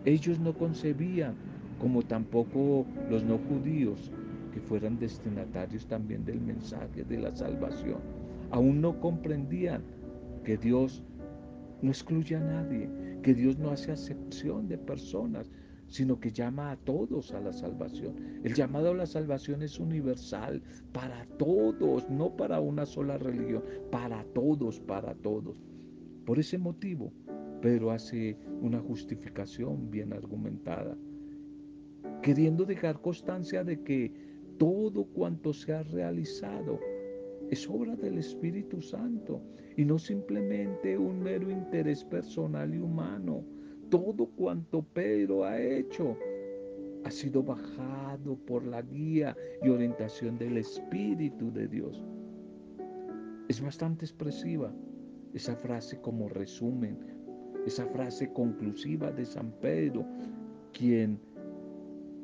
Ellos 0.06 0.40
no 0.40 0.54
concebían, 0.54 1.34
como 1.82 2.00
tampoco 2.02 2.86
los 3.10 3.24
no 3.24 3.38
judíos, 3.38 4.12
que 4.54 4.60
fueran 4.60 5.00
destinatarios 5.00 5.84
también 5.88 6.24
del 6.24 6.40
mensaje 6.40 7.02
de 7.02 7.18
la 7.18 7.34
salvación. 7.34 7.98
Aún 8.52 8.80
no 8.80 9.00
comprendían 9.00 9.82
que 10.44 10.56
Dios 10.56 11.02
no 11.82 11.90
excluye 11.90 12.36
a 12.36 12.40
nadie, 12.40 12.88
que 13.22 13.34
Dios 13.34 13.58
no 13.58 13.70
hace 13.72 13.90
acepción 13.90 14.68
de 14.68 14.78
personas, 14.78 15.50
sino 15.88 16.20
que 16.20 16.30
llama 16.30 16.70
a 16.70 16.76
todos 16.76 17.32
a 17.32 17.40
la 17.40 17.52
salvación. 17.52 18.14
El 18.44 18.54
llamado 18.54 18.92
a 18.92 18.94
la 18.94 19.06
salvación 19.06 19.62
es 19.62 19.80
universal, 19.80 20.62
para 20.92 21.26
todos, 21.36 22.08
no 22.08 22.36
para 22.36 22.60
una 22.60 22.86
sola 22.86 23.18
religión, 23.18 23.64
para 23.90 24.22
todos, 24.34 24.78
para 24.78 25.14
todos. 25.16 25.60
Por 26.24 26.38
ese 26.38 26.58
motivo, 26.58 27.12
Pedro 27.60 27.90
hace 27.90 28.36
una 28.60 28.78
justificación 28.78 29.90
bien 29.90 30.12
argumentada, 30.12 30.96
queriendo 32.22 32.64
dejar 32.64 33.00
constancia 33.00 33.64
de 33.64 33.82
que 33.82 34.12
todo 34.58 35.04
cuanto 35.04 35.52
se 35.52 35.72
ha 35.72 35.82
realizado 35.82 36.78
es 37.50 37.68
obra 37.68 37.96
del 37.96 38.18
Espíritu 38.18 38.80
Santo 38.80 39.42
y 39.76 39.84
no 39.84 39.98
simplemente 39.98 40.96
un 40.96 41.20
mero 41.20 41.50
interés 41.50 42.04
personal 42.04 42.74
y 42.74 42.78
humano. 42.78 43.44
Todo 43.90 44.26
cuanto 44.26 44.82
Pedro 44.82 45.44
ha 45.44 45.60
hecho 45.60 46.16
ha 47.04 47.10
sido 47.10 47.42
bajado 47.42 48.36
por 48.46 48.64
la 48.64 48.82
guía 48.82 49.36
y 49.62 49.68
orientación 49.68 50.38
del 50.38 50.58
Espíritu 50.58 51.52
de 51.52 51.66
Dios. 51.66 52.02
Es 53.48 53.60
bastante 53.60 54.04
expresiva 54.04 54.72
esa 55.34 55.56
frase 55.56 56.00
como 56.00 56.28
resumen, 56.28 56.96
esa 57.66 57.86
frase 57.86 58.32
conclusiva 58.32 59.10
de 59.10 59.24
San 59.24 59.50
Pedro, 59.60 60.06
quien, 60.72 61.18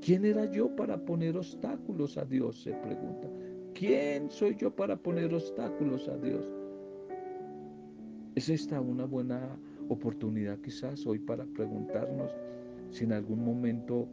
¿quién 0.01 0.25
era 0.25 0.51
yo 0.51 0.75
para 0.75 1.05
poner 1.05 1.37
obstáculos 1.37 2.17
a 2.19 2.25
Dios? 2.25 2.63
Se 2.63 2.73
pregunta. 2.73 3.29
¿Quién 3.75 4.31
soy 4.31 4.57
yo 4.57 4.75
para 4.75 4.97
poner 4.97 5.33
obstáculos 5.33 6.09
a 6.09 6.17
Dios? 6.17 6.45
¿Es 8.35 8.49
esta 8.49 8.81
una 8.81 9.05
buena 9.05 9.59
oportunidad 9.89 10.59
quizás 10.61 11.07
hoy 11.07 11.19
para 11.19 11.45
preguntarnos 11.45 12.33
si 12.91 13.05
en 13.05 13.13
algún 13.13 13.45
momento 13.45 14.09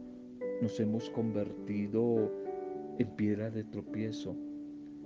nos 0.62 0.78
hemos 0.80 1.10
convertido 1.10 2.30
en 2.98 3.08
piedra 3.16 3.50
de 3.50 3.64
tropiezo, 3.64 4.36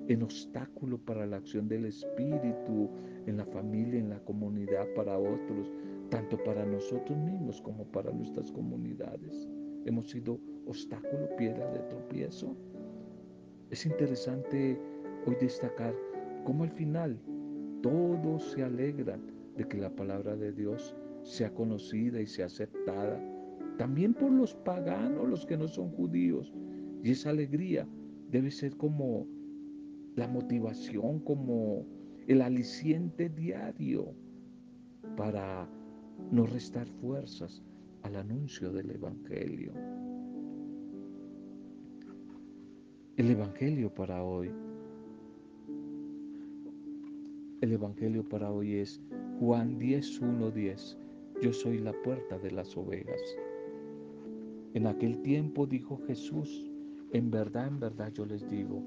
en 0.09 0.23
obstáculo 0.23 0.99
para 0.99 1.27
la 1.27 1.37
acción 1.37 1.69
del 1.69 1.87
Espíritu, 1.87 2.89
en 3.27 3.37
la 3.37 3.45
familia, 3.47 4.01
en 4.01 4.11
la 4.11 4.21
comunidad, 4.21 4.87
para 4.95 5.19
otros, 5.19 5.71
tanto 6.09 6.43
para 6.43 6.65
nosotros 6.65 7.19
mismos 7.19 7.61
como 7.61 7.85
para 7.85 8.13
nuestras 8.13 8.51
comunidades? 8.53 9.49
¿Hemos 9.85 10.11
sido 10.11 10.41
obstáculo, 10.71 11.37
piedra 11.37 11.71
de 11.73 11.81
tropiezo? 11.81 12.57
Es 13.71 13.87
interesante 13.87 14.79
hoy 15.27 15.37
destacar 15.41 15.95
cómo 16.45 16.65
al 16.65 16.71
final 16.71 17.21
todos 17.83 18.51
se 18.53 18.63
alegran 18.63 19.21
de 19.57 19.69
que 19.69 19.79
la 19.79 19.95
palabra 19.95 20.37
de 20.37 20.53
Dios 20.53 20.97
sea 21.23 21.53
conocida 21.53 22.21
y 22.21 22.27
sea 22.27 22.47
aceptada, 22.47 23.21
también 23.79 24.15
por 24.15 24.31
los 24.31 24.55
paganos, 24.55 25.29
los 25.29 25.47
que 25.47 25.57
no 25.57 25.69
son 25.69 25.91
judíos. 25.91 26.53
Y 27.03 27.13
esa 27.13 27.31
alegría 27.31 27.87
debe 28.31 28.51
ser 28.51 28.77
como 28.77 29.27
la 30.17 30.29
motivación, 30.29 31.21
como 31.21 31.87
el 32.27 32.43
aliciente 32.43 33.29
diario 33.29 34.15
para 35.17 35.69
no 36.31 36.47
restar 36.47 36.87
fuerzas 36.87 37.63
al 38.03 38.17
anuncio 38.17 38.71
del 38.73 38.91
Evangelio. 38.91 39.73
El 43.21 43.33
Evangelio 43.33 43.91
para 43.91 44.25
hoy. 44.25 44.51
El 47.61 47.73
Evangelio 47.73 48.27
para 48.27 48.51
hoy 48.51 48.77
es 48.77 48.99
Juan 49.39 49.79
10, 49.79 50.21
10. 50.55 50.99
Yo 51.43 51.53
soy 51.53 51.81
la 51.81 51.93
puerta 52.03 52.39
de 52.39 52.51
las 52.51 52.75
ovejas. 52.79 53.21
En 54.73 54.87
aquel 54.87 55.21
tiempo 55.21 55.67
dijo 55.67 56.01
Jesús, 56.07 56.67
en 57.13 57.31
verdad, 57.31 57.67
en 57.67 57.79
verdad 57.79 58.11
yo 58.15 58.25
les 58.25 58.49
digo, 58.49 58.83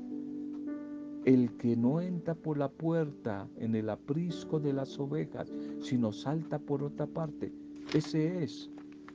el 1.26 1.56
que 1.58 1.76
no 1.76 2.02
entra 2.02 2.34
por 2.34 2.58
la 2.58 2.69
puerta 2.69 3.48
en 3.58 3.76
el 3.76 3.88
aprisco 3.88 4.60
de 4.60 4.74
las 4.74 4.98
ovejas, 4.98 5.54
sino 5.80 6.12
salta 6.12 6.58
por 6.58 6.82
otra 6.82 7.06
parte, 7.06 7.54
ese 7.93 8.43
es 8.43 8.72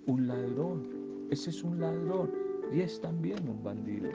un 0.07 0.29
ladrón, 0.29 0.87
ese 1.29 1.51
es 1.51 1.65
un 1.65 1.81
ladrón 1.81 2.31
y 2.73 2.83
es 2.83 3.01
también 3.01 3.49
un 3.49 3.65
bandido. 3.65 4.11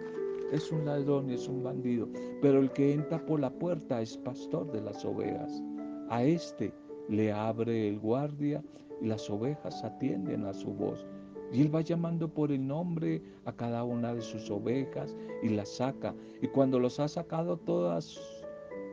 Es 0.51 0.71
un 0.71 0.85
ladrón 0.85 1.29
es 1.29 1.47
un 1.47 1.63
bandido, 1.63 2.07
pero 2.41 2.59
el 2.59 2.71
que 2.71 2.93
entra 2.93 3.25
por 3.25 3.39
la 3.39 3.51
puerta 3.51 4.01
es 4.01 4.17
pastor 4.17 4.71
de 4.71 4.81
las 4.81 5.03
ovejas. 5.05 5.63
A 6.09 6.23
este 6.23 6.73
le 7.09 7.31
abre 7.31 7.87
el 7.87 7.99
guardia 7.99 8.63
y 9.01 9.07
las 9.07 9.29
ovejas 9.29 9.83
atienden 9.83 10.45
a 10.45 10.53
su 10.53 10.73
voz. 10.73 11.05
Y 11.51 11.61
él 11.61 11.73
va 11.73 11.81
llamando 11.81 12.27
por 12.27 12.51
el 12.51 12.65
nombre 12.65 13.21
a 13.45 13.51
cada 13.51 13.83
una 13.83 14.15
de 14.15 14.21
sus 14.21 14.49
ovejas 14.49 15.15
y 15.43 15.49
las 15.49 15.69
saca. 15.69 16.15
Y 16.41 16.47
cuando 16.47 16.79
los 16.79 16.99
ha 16.99 17.07
sacado 17.07 17.57
todas, 17.57 18.19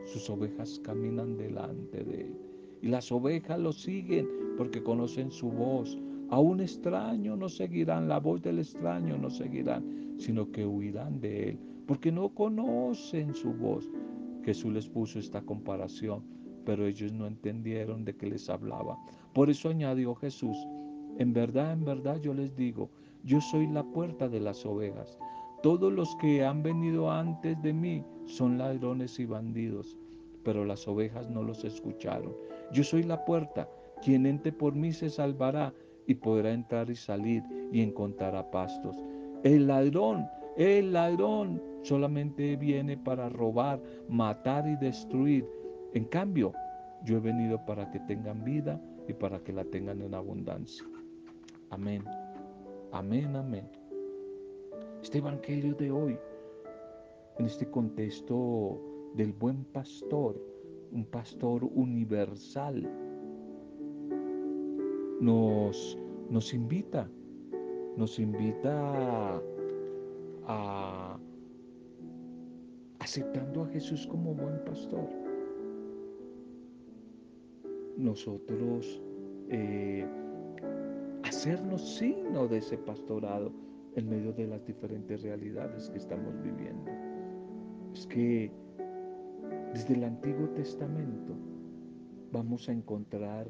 sus 0.05 0.29
ovejas 0.29 0.79
caminan 0.83 1.37
delante 1.37 2.03
de 2.03 2.21
él. 2.21 2.35
Y 2.81 2.87
las 2.87 3.11
ovejas 3.11 3.59
lo 3.59 3.71
siguen 3.71 4.27
porque 4.57 4.83
conocen 4.83 5.31
su 5.31 5.49
voz. 5.49 5.97
A 6.29 6.39
un 6.39 6.61
extraño 6.61 7.35
no 7.35 7.49
seguirán, 7.49 8.07
la 8.07 8.19
voz 8.19 8.41
del 8.41 8.59
extraño 8.59 9.17
no 9.17 9.29
seguirán, 9.29 10.00
sino 10.21 10.51
que 10.51 10.65
huirán 10.65 11.19
de 11.19 11.49
él, 11.49 11.59
porque 11.87 12.11
no 12.11 12.29
conocen 12.29 13.33
su 13.33 13.51
voz. 13.53 13.89
Jesús 14.43 14.71
les 14.71 14.87
puso 14.87 15.19
esta 15.19 15.41
comparación, 15.41 16.23
pero 16.63 16.85
ellos 16.85 17.11
no 17.11 17.25
entendieron 17.25 18.05
de 18.05 18.15
qué 18.15 18.27
les 18.27 18.49
hablaba. 18.49 18.97
Por 19.33 19.49
eso 19.49 19.69
añadió 19.69 20.13
Jesús, 20.15 20.57
en 21.17 21.33
verdad, 21.33 21.73
en 21.73 21.83
verdad 21.83 22.21
yo 22.21 22.33
les 22.33 22.55
digo, 22.55 22.89
yo 23.23 23.41
soy 23.41 23.67
la 23.67 23.83
puerta 23.83 24.29
de 24.29 24.39
las 24.39 24.65
ovejas. 24.65 25.17
Todos 25.63 25.91
los 25.91 26.15
que 26.15 26.45
han 26.45 26.63
venido 26.63 27.11
antes 27.11 27.61
de 27.61 27.73
mí 27.73 28.03
son 28.25 28.57
ladrones 28.57 29.19
y 29.19 29.25
bandidos, 29.25 29.97
pero 30.43 30.65
las 30.65 30.87
ovejas 30.87 31.29
no 31.29 31.43
los 31.43 31.63
escucharon. 31.63 32.33
Yo 32.71 32.83
soy 32.83 33.03
la 33.03 33.25
puerta, 33.25 33.67
quien 34.03 34.25
entre 34.25 34.51
por 34.51 34.75
mí 34.75 34.91
se 34.91 35.09
salvará 35.09 35.73
y 36.07 36.15
podrá 36.15 36.51
entrar 36.51 36.89
y 36.89 36.95
salir 36.95 37.43
y 37.71 37.81
encontrará 37.81 38.49
pastos. 38.49 38.97
El 39.43 39.67
ladrón, 39.67 40.27
el 40.55 40.93
ladrón 40.93 41.61
solamente 41.81 42.55
viene 42.55 42.97
para 42.97 43.27
robar, 43.29 43.81
matar 44.07 44.67
y 44.67 44.75
destruir. 44.75 45.47
En 45.93 46.05
cambio, 46.05 46.53
yo 47.05 47.17
he 47.17 47.19
venido 47.19 47.63
para 47.65 47.89
que 47.89 47.99
tengan 48.01 48.43
vida 48.43 48.79
y 49.07 49.13
para 49.13 49.39
que 49.39 49.51
la 49.51 49.63
tengan 49.65 50.01
en 50.01 50.13
abundancia. 50.13 50.85
Amén. 51.71 52.03
Amén, 52.91 53.35
amén. 53.35 53.67
Este 55.01 55.17
Evangelio 55.17 55.73
de 55.73 55.89
hoy, 55.89 56.17
en 57.39 57.45
este 57.45 57.65
contexto 57.65 58.79
del 59.15 59.33
buen 59.33 59.63
pastor, 59.65 60.39
un 60.91 61.05
pastor 61.05 61.63
universal, 61.63 62.87
nos, 65.19 65.97
nos 66.29 66.53
invita, 66.53 67.09
nos 67.97 68.19
invita 68.19 69.41
a, 70.47 71.19
aceptando 72.99 73.63
a 73.63 73.67
Jesús 73.67 74.07
como 74.07 74.33
buen 74.33 74.63
pastor. 74.65 75.07
Nosotros 77.97 79.01
eh, 79.49 80.05
hacernos 81.23 81.97
signo 81.97 82.47
de 82.47 82.57
ese 82.59 82.77
pastorado 82.77 83.51
en 83.95 84.09
medio 84.09 84.31
de 84.33 84.47
las 84.47 84.65
diferentes 84.65 85.21
realidades 85.21 85.89
que 85.89 85.97
estamos 85.97 86.33
viviendo. 86.41 86.89
Es 87.93 88.07
que 88.07 88.51
desde 89.73 89.93
el 89.95 90.05
Antiguo 90.05 90.47
Testamento 90.49 91.35
vamos 92.31 92.69
a 92.69 92.71
encontrar 92.71 93.47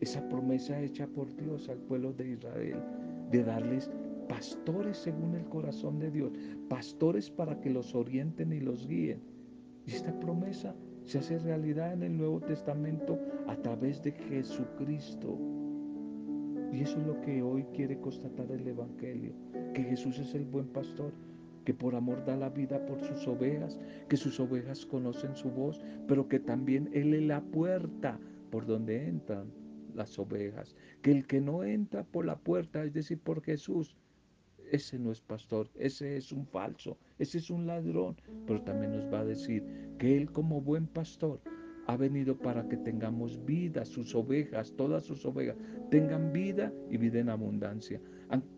esa 0.00 0.26
promesa 0.28 0.80
hecha 0.80 1.06
por 1.06 1.32
Dios 1.36 1.68
al 1.68 1.78
pueblo 1.78 2.12
de 2.12 2.30
Israel 2.30 2.82
de 3.30 3.44
darles 3.44 3.90
pastores 4.28 4.96
según 4.98 5.34
el 5.34 5.44
corazón 5.44 5.98
de 5.98 6.10
Dios, 6.10 6.32
pastores 6.68 7.30
para 7.30 7.60
que 7.60 7.70
los 7.70 7.94
orienten 7.94 8.52
y 8.52 8.60
los 8.60 8.86
guíen. 8.86 9.20
Y 9.86 9.92
esta 9.92 10.18
promesa 10.20 10.74
se 11.04 11.18
hace 11.18 11.38
realidad 11.38 11.92
en 11.92 12.02
el 12.02 12.16
Nuevo 12.16 12.40
Testamento 12.40 13.18
a 13.48 13.56
través 13.56 14.02
de 14.02 14.12
Jesucristo. 14.12 15.36
Y 16.72 16.82
eso 16.82 17.00
es 17.00 17.06
lo 17.06 17.20
que 17.22 17.42
hoy 17.42 17.64
quiere 17.74 17.98
constatar 17.98 18.50
el 18.52 18.66
Evangelio, 18.68 19.32
que 19.74 19.82
Jesús 19.82 20.18
es 20.20 20.34
el 20.34 20.44
buen 20.44 20.68
pastor, 20.68 21.12
que 21.64 21.74
por 21.74 21.96
amor 21.96 22.24
da 22.24 22.36
la 22.36 22.50
vida 22.50 22.86
por 22.86 23.00
sus 23.00 23.26
ovejas, 23.26 23.78
que 24.08 24.16
sus 24.16 24.38
ovejas 24.38 24.86
conocen 24.86 25.34
su 25.34 25.50
voz, 25.50 25.80
pero 26.06 26.28
que 26.28 26.38
también 26.38 26.88
Él 26.92 27.14
es 27.14 27.22
la 27.22 27.40
puerta 27.40 28.20
por 28.50 28.66
donde 28.66 29.08
entran 29.08 29.59
las 30.00 30.18
ovejas, 30.18 30.74
que 31.02 31.12
el 31.12 31.26
que 31.26 31.40
no 31.40 31.62
entra 31.62 32.04
por 32.04 32.24
la 32.24 32.36
puerta, 32.36 32.82
es 32.84 32.92
decir, 32.92 33.18
por 33.18 33.42
Jesús, 33.42 33.96
ese 34.72 34.98
no 34.98 35.10
es 35.12 35.20
pastor, 35.20 35.68
ese 35.76 36.16
es 36.16 36.32
un 36.32 36.46
falso, 36.46 36.96
ese 37.18 37.38
es 37.38 37.50
un 37.50 37.66
ladrón, 37.66 38.16
pero 38.46 38.62
también 38.62 38.92
nos 38.92 39.12
va 39.12 39.20
a 39.20 39.24
decir 39.24 39.64
que 39.98 40.16
Él 40.16 40.30
como 40.30 40.60
buen 40.60 40.86
pastor 40.86 41.40
ha 41.86 41.96
venido 41.96 42.36
para 42.36 42.68
que 42.68 42.76
tengamos 42.76 43.44
vida, 43.44 43.84
sus 43.84 44.14
ovejas, 44.14 44.72
todas 44.76 45.04
sus 45.04 45.26
ovejas, 45.26 45.56
tengan 45.90 46.32
vida 46.32 46.72
y 46.88 46.96
vida 46.96 47.18
en 47.18 47.28
abundancia. 47.28 48.00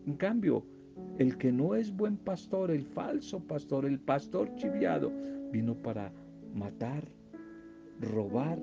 En 0.05 0.15
cambio, 0.15 0.65
el 1.17 1.37
que 1.37 1.51
no 1.51 1.75
es 1.75 1.91
buen 1.91 2.17
pastor, 2.17 2.71
el 2.71 2.85
falso 2.85 3.39
pastor, 3.39 3.85
el 3.85 3.99
pastor 3.99 4.53
chiviado, 4.55 5.11
vino 5.51 5.75
para 5.75 6.13
matar, 6.53 7.03
robar 7.99 8.59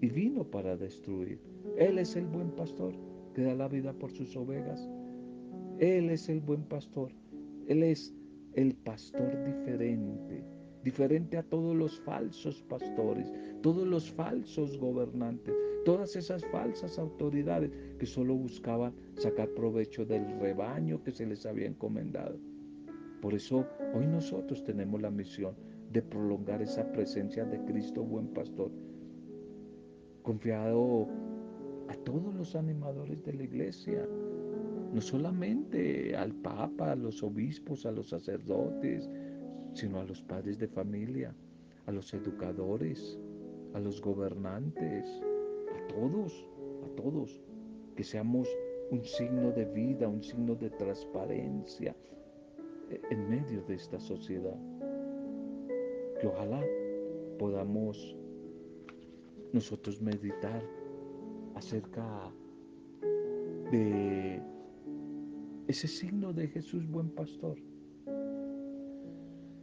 y 0.00 0.08
vino 0.08 0.44
para 0.44 0.76
destruir. 0.76 1.40
Él 1.76 1.98
es 1.98 2.16
el 2.16 2.26
buen 2.26 2.50
pastor 2.50 2.94
que 3.34 3.42
da 3.42 3.54
la 3.54 3.68
vida 3.68 3.92
por 3.92 4.10
sus 4.10 4.36
ovejas. 4.36 4.88
Él 5.78 6.10
es 6.10 6.28
el 6.28 6.40
buen 6.40 6.62
pastor. 6.64 7.10
Él 7.66 7.82
es 7.82 8.14
el 8.54 8.74
pastor 8.74 9.44
diferente 9.44 10.44
diferente 10.82 11.36
a 11.36 11.42
todos 11.42 11.76
los 11.76 12.00
falsos 12.00 12.62
pastores, 12.62 13.30
todos 13.62 13.86
los 13.86 14.10
falsos 14.10 14.78
gobernantes, 14.78 15.54
todas 15.84 16.16
esas 16.16 16.44
falsas 16.46 16.98
autoridades 16.98 17.70
que 17.98 18.06
solo 18.06 18.34
buscaban 18.34 18.94
sacar 19.16 19.48
provecho 19.50 20.04
del 20.04 20.24
rebaño 20.40 21.02
que 21.02 21.12
se 21.12 21.26
les 21.26 21.44
había 21.46 21.66
encomendado. 21.66 22.38
Por 23.20 23.34
eso 23.34 23.66
hoy 23.94 24.06
nosotros 24.06 24.64
tenemos 24.64 25.00
la 25.00 25.10
misión 25.10 25.54
de 25.92 26.00
prolongar 26.02 26.62
esa 26.62 26.90
presencia 26.92 27.44
de 27.44 27.62
Cristo 27.64 28.02
buen 28.02 28.28
pastor, 28.28 28.70
confiado 30.22 31.06
a 31.88 31.94
todos 32.04 32.34
los 32.34 32.54
animadores 32.54 33.22
de 33.24 33.32
la 33.32 33.42
iglesia, 33.44 34.06
no 34.92 35.00
solamente 35.00 36.16
al 36.16 36.32
Papa, 36.32 36.92
a 36.92 36.96
los 36.96 37.22
obispos, 37.22 37.86
a 37.86 37.92
los 37.92 38.08
sacerdotes, 38.08 39.08
sino 39.74 40.00
a 40.00 40.04
los 40.04 40.22
padres 40.22 40.58
de 40.58 40.68
familia, 40.68 41.34
a 41.86 41.92
los 41.92 42.12
educadores, 42.14 43.18
a 43.74 43.80
los 43.80 44.00
gobernantes, 44.00 45.06
a 45.74 45.86
todos, 45.88 46.46
a 46.84 46.96
todos, 46.96 47.40
que 47.96 48.04
seamos 48.04 48.48
un 48.90 49.04
signo 49.04 49.52
de 49.52 49.64
vida, 49.66 50.08
un 50.08 50.22
signo 50.22 50.54
de 50.54 50.70
transparencia 50.70 51.94
en 53.10 53.28
medio 53.28 53.62
de 53.62 53.74
esta 53.74 54.00
sociedad. 54.00 54.58
Que 56.20 56.26
ojalá 56.26 56.62
podamos 57.38 58.16
nosotros 59.52 60.00
meditar 60.00 60.62
acerca 61.54 62.32
de 63.70 64.42
ese 65.68 65.86
signo 65.86 66.32
de 66.32 66.48
Jesús 66.48 66.86
buen 66.88 67.10
pastor 67.10 67.56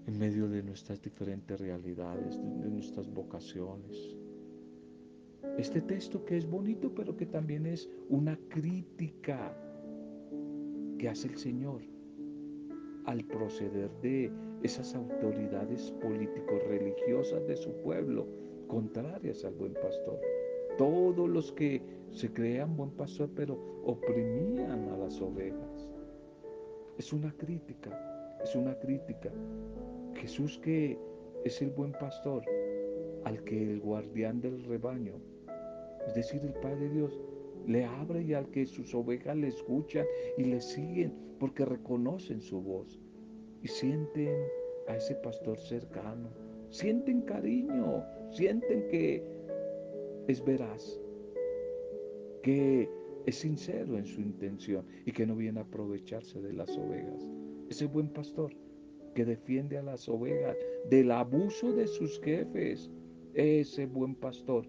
en 0.08 0.18
medio 0.18 0.48
de 0.48 0.64
nuestras 0.64 1.02
diferentes 1.02 1.60
realidades, 1.60 2.40
de 2.62 2.70
nuestras 2.70 3.12
vocaciones. 3.14 4.16
Este 5.58 5.82
texto 5.82 6.24
que 6.24 6.38
es 6.38 6.50
bonito, 6.50 6.94
pero 6.96 7.16
que 7.18 7.26
también 7.26 7.66
es 7.66 7.90
una 8.10 8.38
crítica 8.48 9.54
que 10.98 11.10
hace 11.10 11.28
el 11.28 11.38
Señor 11.38 11.82
al 13.06 13.24
proceder 13.26 13.90
de 14.02 14.32
esas 14.64 14.96
autoridades 14.96 15.92
político-religiosas 16.02 17.46
de 17.48 17.58
su 17.58 17.72
pueblo, 17.82 18.28
contrarias 18.68 19.44
al 19.46 19.54
buen 19.54 19.74
pastor. 19.74 20.20
Todos 20.78 21.30
los 21.30 21.52
que 21.54 21.82
se 22.12 22.32
crean 22.32 22.78
buen 22.78 22.92
pastor, 22.92 23.30
pero 23.36 23.58
oprimían 23.84 24.90
a 24.90 24.98
las 24.98 25.20
ovejas. 25.22 25.90
Es 26.98 27.14
una 27.14 27.32
crítica, 27.32 28.38
es 28.44 28.56
una 28.56 28.78
crítica 28.80 29.32
Jesús 30.18 30.60
que 30.60 30.98
es 31.46 31.62
el 31.62 31.70
buen 31.70 31.92
pastor, 31.94 32.44
al 33.24 33.44
que 33.44 33.72
el 33.72 33.80
guardián 33.80 34.42
del 34.42 34.64
rebaño, 34.64 35.14
es 36.08 36.16
decir, 36.16 36.42
el 36.44 36.54
Padre 36.54 36.90
Dios, 36.90 37.20
le 37.66 37.86
abre 37.86 38.24
y 38.24 38.34
al 38.34 38.50
que 38.50 38.66
sus 38.66 38.94
ovejas 38.96 39.36
le 39.36 39.50
escuchan 39.50 40.06
y 40.38 40.46
le 40.46 40.62
siguen 40.62 41.14
porque 41.40 41.66
reconocen 41.66 42.42
su 42.42 42.62
voz 42.62 43.00
y 43.62 43.68
sienten 43.68 44.36
a 44.88 44.96
ese 44.96 45.16
pastor 45.16 45.60
cercano, 45.60 46.30
sienten 46.70 47.22
cariño, 47.22 48.04
sienten 48.38 48.88
que 48.90 49.24
es 50.28 50.46
veraz, 50.46 51.00
que 52.44 52.88
es 53.26 53.36
sincero 53.36 53.98
en 53.98 54.06
su 54.06 54.22
intención 54.22 54.86
y 55.06 55.12
que 55.12 55.26
no 55.26 55.36
viene 55.36 55.60
a 55.60 55.64
aprovecharse 55.64 56.40
de 56.40 56.54
las 56.54 56.70
ovejas. 56.78 57.32
Ese 57.70 57.88
buen 57.88 58.10
pastor 58.10 58.54
que 59.16 59.26
defiende 59.26 59.80
a 59.80 59.82
las 59.82 60.08
ovejas 60.08 60.56
del 60.92 61.12
abuso 61.12 61.74
de 61.74 61.88
sus 61.88 62.20
jefes. 62.22 62.92
Ese 63.34 63.88
buen 63.88 64.14
pastor 64.14 64.68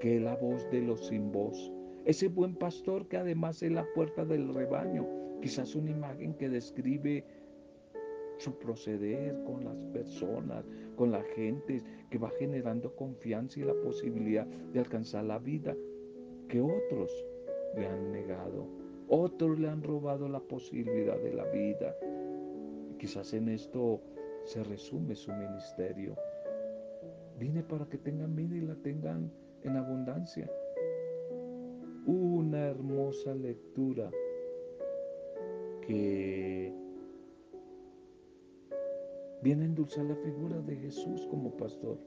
que 0.00 0.16
es 0.16 0.22
la 0.22 0.36
voz 0.36 0.70
de 0.70 0.80
los 0.80 1.08
sin 1.08 1.32
voz. 1.32 1.72
Ese 2.04 2.28
buen 2.28 2.54
pastor 2.54 3.08
que 3.08 3.16
además 3.16 3.60
es 3.64 3.72
la 3.72 3.86
puerta 3.94 4.24
del 4.24 4.54
rebaño. 4.54 5.04
Quizás 5.42 5.74
una 5.74 5.90
imagen 5.90 6.34
que 6.34 6.48
describe 6.48 7.24
su 8.44 8.58
proceder 8.58 9.42
con 9.44 9.64
las 9.64 9.76
personas, 9.92 10.66
con 10.96 11.10
la 11.10 11.22
gente, 11.34 11.82
que 12.10 12.18
va 12.18 12.30
generando 12.38 12.94
confianza 12.94 13.58
y 13.58 13.62
la 13.62 13.74
posibilidad 13.74 14.46
de 14.46 14.80
alcanzar 14.80 15.24
la 15.24 15.38
vida 15.38 15.74
que 16.48 16.60
otros 16.60 17.10
le 17.74 17.86
han 17.86 18.12
negado. 18.12 18.66
Otros 19.08 19.58
le 19.58 19.68
han 19.68 19.82
robado 19.82 20.28
la 20.28 20.40
posibilidad 20.40 21.18
de 21.18 21.32
la 21.32 21.44
vida. 21.46 21.96
Quizás 22.98 23.32
en 23.32 23.48
esto 23.48 24.02
se 24.44 24.62
resume 24.62 25.14
su 25.14 25.32
ministerio. 25.32 26.14
Vine 27.38 27.62
para 27.62 27.86
que 27.86 27.96
tengan 27.96 28.36
vida 28.36 28.56
y 28.56 28.60
la 28.60 28.74
tengan 28.76 29.32
en 29.62 29.76
abundancia. 29.76 30.50
Una 32.06 32.68
hermosa 32.68 33.34
lectura 33.34 34.10
que 35.86 36.83
viene 39.44 39.64
a 39.64 39.66
endulzar 39.66 40.06
la 40.06 40.16
figura 40.16 40.58
de 40.62 40.74
Jesús 40.76 41.26
como 41.30 41.54
pastor, 41.54 41.98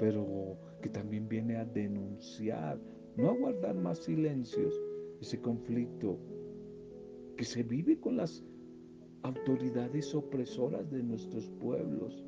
pero 0.00 0.58
que 0.82 0.88
también 0.88 1.28
viene 1.28 1.56
a 1.56 1.64
denunciar, 1.64 2.80
no 3.16 3.30
a 3.30 3.36
guardar 3.36 3.76
más 3.76 3.98
silencios, 3.98 4.74
ese 5.20 5.40
conflicto 5.40 6.18
que 7.36 7.44
se 7.44 7.62
vive 7.62 8.00
con 8.00 8.16
las 8.16 8.44
autoridades 9.22 10.12
opresoras 10.14 10.90
de 10.90 11.04
nuestros 11.04 11.48
pueblos 11.60 12.24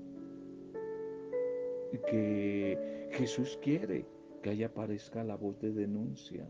y 1.93 1.99
que 1.99 3.09
Jesús 3.11 3.59
quiere 3.61 4.07
que 4.41 4.51
ahí 4.51 4.63
aparezca 4.63 5.25
la 5.25 5.37
voz 5.37 5.61
de 5.61 5.73
denuncia. 5.73 6.49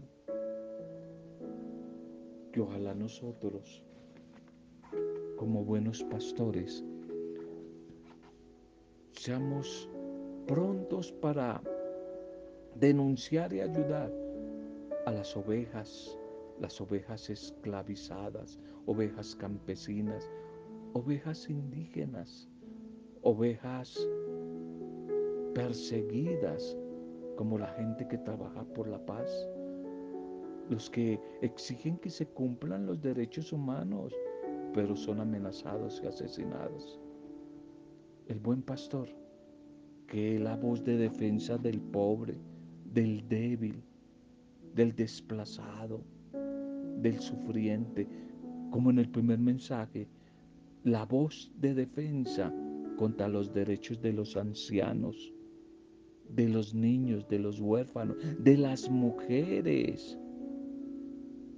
Que 2.52 2.60
ojalá 2.60 2.94
nosotros, 2.94 3.82
como 5.40 5.64
buenos 5.64 6.04
pastores, 6.04 6.84
seamos 9.12 9.88
prontos 10.46 11.12
para 11.12 11.62
denunciar 12.74 13.50
y 13.54 13.62
ayudar 13.62 14.12
a 15.06 15.12
las 15.12 15.34
ovejas, 15.34 16.14
las 16.60 16.78
ovejas 16.78 17.30
esclavizadas, 17.30 18.60
ovejas 18.84 19.34
campesinas, 19.34 20.30
ovejas 20.92 21.48
indígenas, 21.48 22.46
ovejas 23.22 23.98
perseguidas, 25.54 26.76
como 27.38 27.56
la 27.56 27.68
gente 27.68 28.06
que 28.06 28.18
trabaja 28.18 28.62
por 28.74 28.88
la 28.88 29.02
paz, 29.06 29.48
los 30.68 30.90
que 30.90 31.18
exigen 31.40 31.96
que 31.96 32.10
se 32.10 32.26
cumplan 32.26 32.84
los 32.84 33.00
derechos 33.00 33.54
humanos, 33.54 34.14
pero 34.72 34.96
son 34.96 35.20
amenazados 35.20 36.00
y 36.02 36.06
asesinados. 36.06 37.00
El 38.28 38.38
buen 38.38 38.62
pastor, 38.62 39.08
que 40.06 40.36
es 40.36 40.40
la 40.40 40.56
voz 40.56 40.84
de 40.84 40.96
defensa 40.96 41.58
del 41.58 41.80
pobre, 41.80 42.36
del 42.92 43.28
débil, 43.28 43.82
del 44.74 44.94
desplazado, 44.94 46.02
del 47.00 47.18
sufriente, 47.20 48.06
como 48.70 48.90
en 48.90 48.98
el 48.98 49.08
primer 49.08 49.38
mensaje, 49.38 50.08
la 50.84 51.04
voz 51.04 51.52
de 51.58 51.74
defensa 51.74 52.52
contra 52.96 53.28
los 53.28 53.52
derechos 53.52 54.00
de 54.00 54.12
los 54.12 54.36
ancianos, 54.36 55.32
de 56.28 56.48
los 56.48 56.74
niños, 56.74 57.26
de 57.28 57.40
los 57.40 57.60
huérfanos, 57.60 58.16
de 58.38 58.56
las 58.56 58.88
mujeres. 58.88 60.16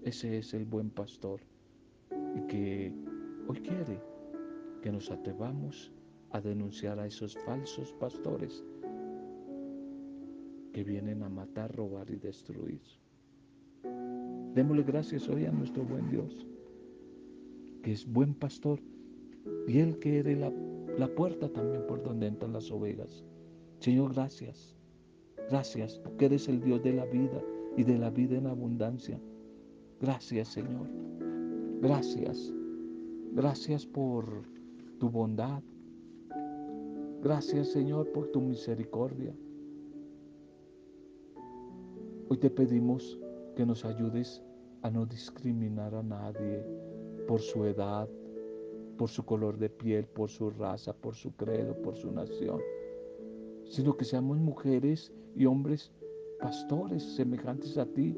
Ese 0.05 0.39
es 0.39 0.55
el 0.55 0.65
buen 0.65 0.91
pastor 0.91 1.41
y 2.35 2.41
que 2.47 2.93
hoy 3.49 3.61
quiere 3.61 4.01
que 4.83 4.91
nos 4.91 5.11
atrevamos 5.11 5.93
a 6.31 6.41
denunciar 6.41 6.99
a 6.99 7.07
esos 7.07 7.37
falsos 7.39 7.93
pastores 7.95 8.65
que 10.73 10.83
vienen 10.83 11.23
a 11.23 11.29
matar, 11.29 11.75
robar 11.75 12.11
y 12.11 12.17
destruir. 12.17 12.81
Démosle 14.55 14.83
gracias 14.83 15.29
hoy 15.29 15.45
a 15.45 15.53
nuestro 15.53 15.85
buen 15.85 16.09
Dios, 16.11 16.47
que 17.83 17.93
es 17.93 18.11
buen 18.11 18.35
pastor 18.35 18.81
y 19.67 19.79
Él 19.79 19.99
que 19.99 20.19
eres 20.19 20.39
la, 20.39 20.53
la 20.99 21.09
puerta 21.15 21.49
también 21.49 21.87
por 21.87 22.03
donde 22.03 22.27
entran 22.27 22.53
las 22.53 22.71
ovejas. 22.71 23.25
Señor, 23.81 24.15
gracias. 24.15 24.77
Gracias 25.51 25.99
porque 25.99 26.27
eres 26.27 26.49
el 26.49 26.63
Dios 26.63 26.83
de 26.83 26.93
la 26.95 27.05
vida 27.07 27.43
y 27.77 27.85
de 27.85 27.99
la 27.99 28.11
vida 28.11 28.39
en 28.39 28.47
abundancia. 28.47 29.21
Gracias, 30.01 30.49
Señor. 30.49 30.89
Gracias. 31.83 32.51
Gracias 33.33 33.85
por 33.85 34.25
tu 34.99 35.11
bondad. 35.11 35.63
Gracias, 37.23 37.69
Señor, 37.69 38.11
por 38.13 38.29
tu 38.29 38.41
misericordia. 38.41 39.35
Hoy 42.31 42.39
te 42.39 42.49
pedimos 42.49 43.19
que 43.55 43.67
nos 43.67 43.85
ayudes 43.85 44.43
a 44.81 44.91
no 44.91 45.05
discriminar 45.05 45.95
a 45.95 46.03
nadie 46.03 46.65
por 47.29 47.41
su 47.41 47.67
edad, 47.67 48.09
por 48.97 49.11
su 49.11 49.23
color 49.25 49.59
de 49.59 49.69
piel, 49.69 50.07
por 50.07 50.31
su 50.31 50.49
raza, 50.49 50.95
por 50.95 51.15
su 51.15 51.33
credo, 51.37 51.77
por 51.83 51.95
su 51.95 52.11
nación 52.11 52.61
sino 53.73 53.97
que 53.97 54.05
seamos 54.05 54.37
mujeres 54.37 55.11
y 55.35 55.47
hombres 55.47 55.91
pastores 56.39 57.03
semejantes 57.03 57.79
a 57.79 57.87
ti, 57.87 58.15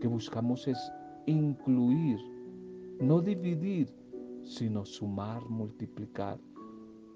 que 0.00 0.06
buscamos 0.06 0.68
es 0.68 0.78
incluir, 1.24 2.18
no 3.00 3.20
dividir, 3.22 3.94
sino 4.42 4.84
sumar, 4.84 5.48
multiplicar. 5.48 6.38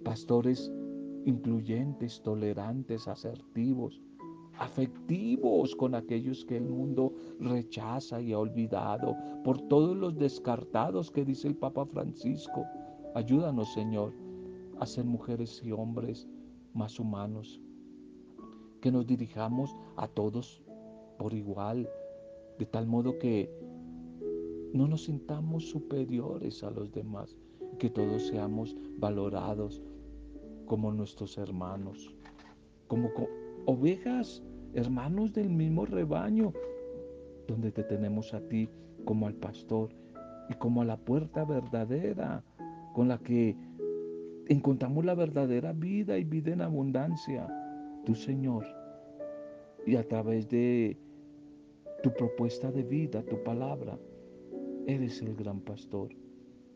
Pastores 0.03 0.73
incluyentes, 1.27 2.23
tolerantes, 2.23 3.07
asertivos, 3.07 4.03
afectivos 4.59 5.75
con 5.77 5.95
aquellos 5.95 6.45
que 6.45 6.57
el 6.57 6.69
mundo 6.69 7.13
rechaza 7.39 8.21
y 8.21 8.33
ha 8.33 8.39
olvidado, 8.39 9.17
por 9.43 9.61
todos 9.69 9.97
los 9.97 10.17
descartados 10.17 11.11
que 11.11 11.25
dice 11.25 11.49
el 11.49 11.57
Papa 11.57 11.85
Francisco. 11.87 12.65
Ayúdanos, 13.15 13.73
Señor, 13.73 14.13
a 14.81 14.87
ser 14.87 15.05
mujeres 15.05 15.63
y 15.65 15.73
hombres 15.73 16.29
más 16.73 16.99
humanos, 16.99 17.61
que 18.81 18.91
nos 18.91 19.07
dirijamos 19.07 19.77
a 19.97 20.09
todos 20.09 20.63
por 21.19 21.33
igual, 21.33 21.89
de 22.59 22.67
tal 22.67 22.87
modo 22.87 23.19
que 23.19 23.51
no 24.75 24.89
nos 24.89 25.05
sintamos 25.05 25.69
superiores 25.69 26.65
a 26.65 26.71
los 26.71 26.93
demás, 26.93 27.37
que 27.79 27.89
todos 27.89 28.27
seamos 28.27 28.77
valorados 28.99 29.81
como 30.67 30.93
nuestros 30.93 31.39
hermanos, 31.39 32.13
como 32.89 33.11
ovejas, 33.67 34.43
hermanos 34.73 35.33
del 35.33 35.49
mismo 35.49 35.87
rebaño, 35.87 36.53
donde 37.47 37.71
te 37.71 37.85
tenemos 37.85 38.35
a 38.35 38.41
ti 38.49 38.69
como 39.05 39.29
al 39.29 39.35
pastor 39.35 39.91
y 40.51 40.55
como 40.55 40.83
a 40.83 40.85
la 40.85 40.97
puerta 40.97 41.45
verdadera 41.45 42.43
con 42.95 43.07
la 43.07 43.19
que 43.19 43.57
encontramos 44.49 45.05
la 45.05 45.15
verdadera 45.15 45.73
vida 45.73 46.19
y 46.19 46.25
vida 46.25 46.53
en 46.53 46.63
abundancia. 46.63 47.47
Tu 48.05 48.17
Señor. 48.17 48.67
Y 49.87 49.95
a 49.95 50.07
través 50.07 50.49
de 50.49 50.99
tu 52.03 52.13
propuesta 52.13 52.73
de 52.73 52.83
vida, 52.83 53.23
tu 53.23 53.43
palabra, 53.45 53.99
eres 54.87 55.23
el 55.23 55.35
gran 55.35 55.61
pastor 55.61 56.11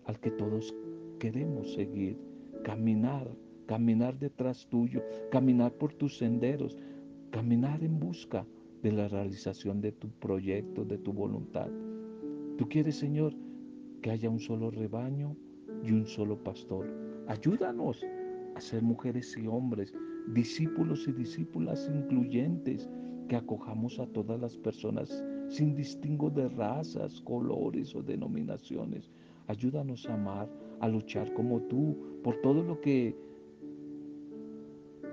al 0.04 0.18
que 0.20 0.30
todos 0.30 0.74
queremos 1.18 1.74
seguir, 1.74 2.16
caminar, 2.64 3.28
caminar 3.66 4.18
detrás 4.18 4.66
tuyo, 4.68 5.02
caminar 5.30 5.72
por 5.72 5.92
tus 5.92 6.16
senderos, 6.16 6.78
caminar 7.30 7.82
en 7.82 7.98
busca 7.98 8.46
de 8.82 8.92
la 8.92 9.08
realización 9.08 9.80
de 9.80 9.92
tu 9.92 10.08
proyecto, 10.08 10.84
de 10.84 10.98
tu 10.98 11.12
voluntad. 11.12 11.68
Tú 12.56 12.68
quieres, 12.68 12.96
Señor, 12.96 13.34
que 14.02 14.10
haya 14.10 14.30
un 14.30 14.40
solo 14.40 14.70
rebaño 14.70 15.36
y 15.84 15.92
un 15.92 16.06
solo 16.06 16.42
pastor 16.42 16.86
Ayúdanos 17.28 18.02
a 18.54 18.60
ser 18.60 18.82
mujeres 18.82 19.36
y 19.36 19.46
hombres, 19.46 19.92
discípulos 20.28 21.06
y 21.06 21.12
discípulas 21.12 21.90
incluyentes, 21.94 22.88
que 23.28 23.36
acojamos 23.36 24.00
a 24.00 24.06
todas 24.06 24.40
las 24.40 24.56
personas 24.56 25.22
sin 25.48 25.74
distingo 25.74 26.30
de 26.30 26.48
razas, 26.48 27.20
colores 27.22 27.94
o 27.94 28.02
denominaciones. 28.02 29.10
Ayúdanos 29.46 30.06
a 30.08 30.14
amar, 30.14 30.48
a 30.80 30.88
luchar 30.88 31.32
como 31.32 31.60
tú 31.62 31.96
por 32.22 32.36
todo 32.42 32.62
lo 32.62 32.80
que 32.80 33.16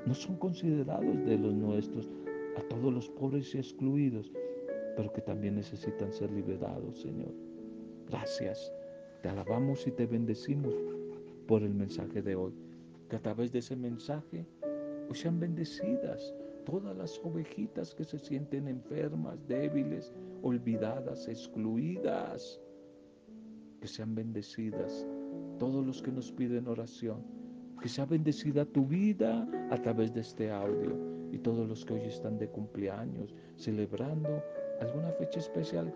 no 0.06 0.13
son 0.13 0.36
considerados 0.38 1.26
de 1.26 1.38
los 1.38 1.54
nuestros, 1.54 2.10
a 2.58 2.62
todos 2.63 2.93
los 2.93 3.10
pobres 3.10 3.56
y 3.56 3.58
excluidos, 3.58 4.32
pero 4.95 5.12
que 5.12 5.21
también 5.21 5.56
necesitan 5.56 6.12
ser 6.12 6.32
liberados, 6.32 7.02
Señor. 7.02 7.34
Gracias. 8.10 8.71
Te 9.24 9.30
alabamos 9.30 9.88
y 9.88 9.91
te 9.91 10.06
bendecimos 10.06 10.76
por 11.48 11.63
el 11.63 11.74
mensaje 11.74 12.21
de 12.21 12.36
hoy. 12.36 12.54
Que 13.10 13.15
a 13.15 13.21
través 13.21 13.52
de 13.52 13.60
ese 13.60 13.76
mensaje 13.76 14.45
sean 15.13 15.39
bendecidas 15.39 16.34
todas 16.65 16.95
las 16.97 17.19
ovejitas 17.23 17.93
que 17.95 18.04
se 18.04 18.19
sienten 18.19 18.67
enfermas, 18.67 19.38
débiles, 19.47 20.13
olvidadas, 20.41 21.28
excluidas. 21.28 22.60
Que 23.80 23.88
sean 23.88 24.15
bendecidas 24.15 25.06
todos 25.60 25.86
los 25.86 26.01
que 26.01 26.12
nos 26.12 26.32
piden 26.32 26.67
oración. 26.67 27.23
Que 27.82 27.89
sea 27.89 28.06
bendecida 28.06 28.65
tu 28.65 28.86
vida 28.86 29.47
a 29.69 29.78
través 29.78 30.13
de 30.13 30.21
este 30.21 30.51
audio 30.51 30.97
y 31.32 31.38
todos 31.38 31.67
los 31.67 31.86
que 31.86 31.93
hoy 31.93 32.06
están 32.06 32.38
de 32.38 32.47
cumpleaños, 32.47 33.36
celebrando 33.58 34.41
alguna 34.82 35.12
fecha 35.12 35.39
especial. 35.39 35.93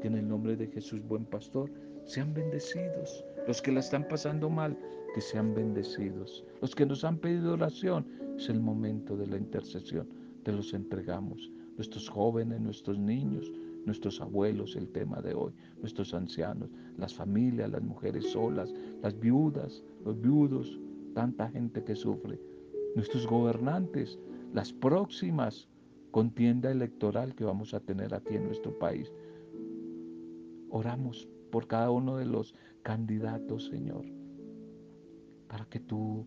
Que 0.00 0.08
en 0.08 0.16
el 0.16 0.28
nombre 0.28 0.56
de 0.56 0.66
Jesús, 0.66 1.02
buen 1.06 1.24
pastor, 1.24 1.70
sean 2.04 2.34
bendecidos. 2.34 3.24
Los 3.46 3.60
que 3.60 3.72
la 3.72 3.80
están 3.80 4.06
pasando 4.08 4.48
mal, 4.48 4.78
que 5.14 5.20
sean 5.20 5.54
bendecidos. 5.54 6.44
Los 6.60 6.74
que 6.74 6.86
nos 6.86 7.04
han 7.04 7.18
pedido 7.18 7.54
oración, 7.54 8.06
es 8.36 8.48
el 8.48 8.60
momento 8.60 9.16
de 9.16 9.26
la 9.26 9.36
intercesión. 9.36 10.08
Te 10.42 10.52
los 10.52 10.72
entregamos. 10.74 11.50
Nuestros 11.76 12.08
jóvenes, 12.08 12.60
nuestros 12.60 12.98
niños, 12.98 13.50
nuestros 13.84 14.20
abuelos, 14.20 14.76
el 14.76 14.88
tema 14.88 15.20
de 15.20 15.34
hoy, 15.34 15.52
nuestros 15.80 16.14
ancianos, 16.14 16.70
las 16.96 17.14
familias, 17.14 17.70
las 17.70 17.82
mujeres 17.82 18.30
solas, 18.30 18.72
las 19.02 19.18
viudas, 19.18 19.82
los 20.04 20.20
viudos, 20.20 20.78
tanta 21.14 21.48
gente 21.50 21.82
que 21.82 21.96
sufre, 21.96 22.38
nuestros 22.94 23.26
gobernantes, 23.26 24.18
las 24.52 24.72
próximas 24.72 25.68
contienda 26.10 26.70
electoral 26.70 27.34
que 27.34 27.44
vamos 27.44 27.74
a 27.74 27.80
tener 27.80 28.14
aquí 28.14 28.36
en 28.36 28.44
nuestro 28.44 28.78
país. 28.78 29.12
Oramos 30.70 31.26
por 31.50 31.66
cada 31.66 31.90
uno 31.90 32.16
de 32.16 32.26
los 32.26 32.54
candidatos, 32.82 33.66
Señor, 33.66 34.04
para 35.48 35.64
que 35.66 35.80
tú, 35.80 36.26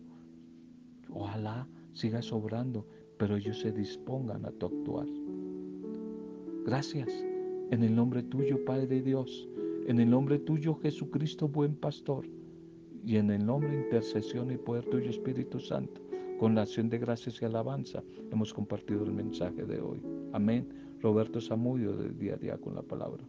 ojalá, 1.10 1.68
sigas 1.92 2.32
obrando, 2.32 2.86
pero 3.18 3.36
ellos 3.36 3.60
se 3.60 3.72
dispongan 3.72 4.44
a 4.44 4.50
tu 4.52 4.66
actuar. 4.66 5.06
Gracias 6.64 7.08
en 7.70 7.82
el 7.82 7.94
nombre 7.94 8.22
tuyo, 8.22 8.64
Padre 8.64 9.02
Dios, 9.02 9.48
en 9.86 10.00
el 10.00 10.10
nombre 10.10 10.38
tuyo, 10.38 10.74
Jesucristo, 10.76 11.48
buen 11.48 11.76
pastor, 11.76 12.26
y 13.04 13.16
en 13.16 13.30
el 13.30 13.46
nombre, 13.46 13.72
intercesión 13.72 14.50
y 14.50 14.56
poder 14.56 14.84
tuyo, 14.86 15.10
Espíritu 15.10 15.60
Santo, 15.60 16.00
con 16.40 16.56
la 16.56 16.62
acción 16.62 16.88
de 16.88 16.98
gracias 16.98 17.40
y 17.40 17.44
alabanza, 17.44 18.02
hemos 18.32 18.52
compartido 18.52 19.04
el 19.04 19.12
mensaje 19.12 19.64
de 19.64 19.80
hoy. 19.80 20.02
Amén. 20.32 20.68
Roberto 21.00 21.40
Zamudio, 21.40 21.96
del 21.96 22.18
día 22.18 22.34
a 22.34 22.36
día 22.36 22.58
con 22.58 22.74
la 22.74 22.82
palabra. 22.82 23.22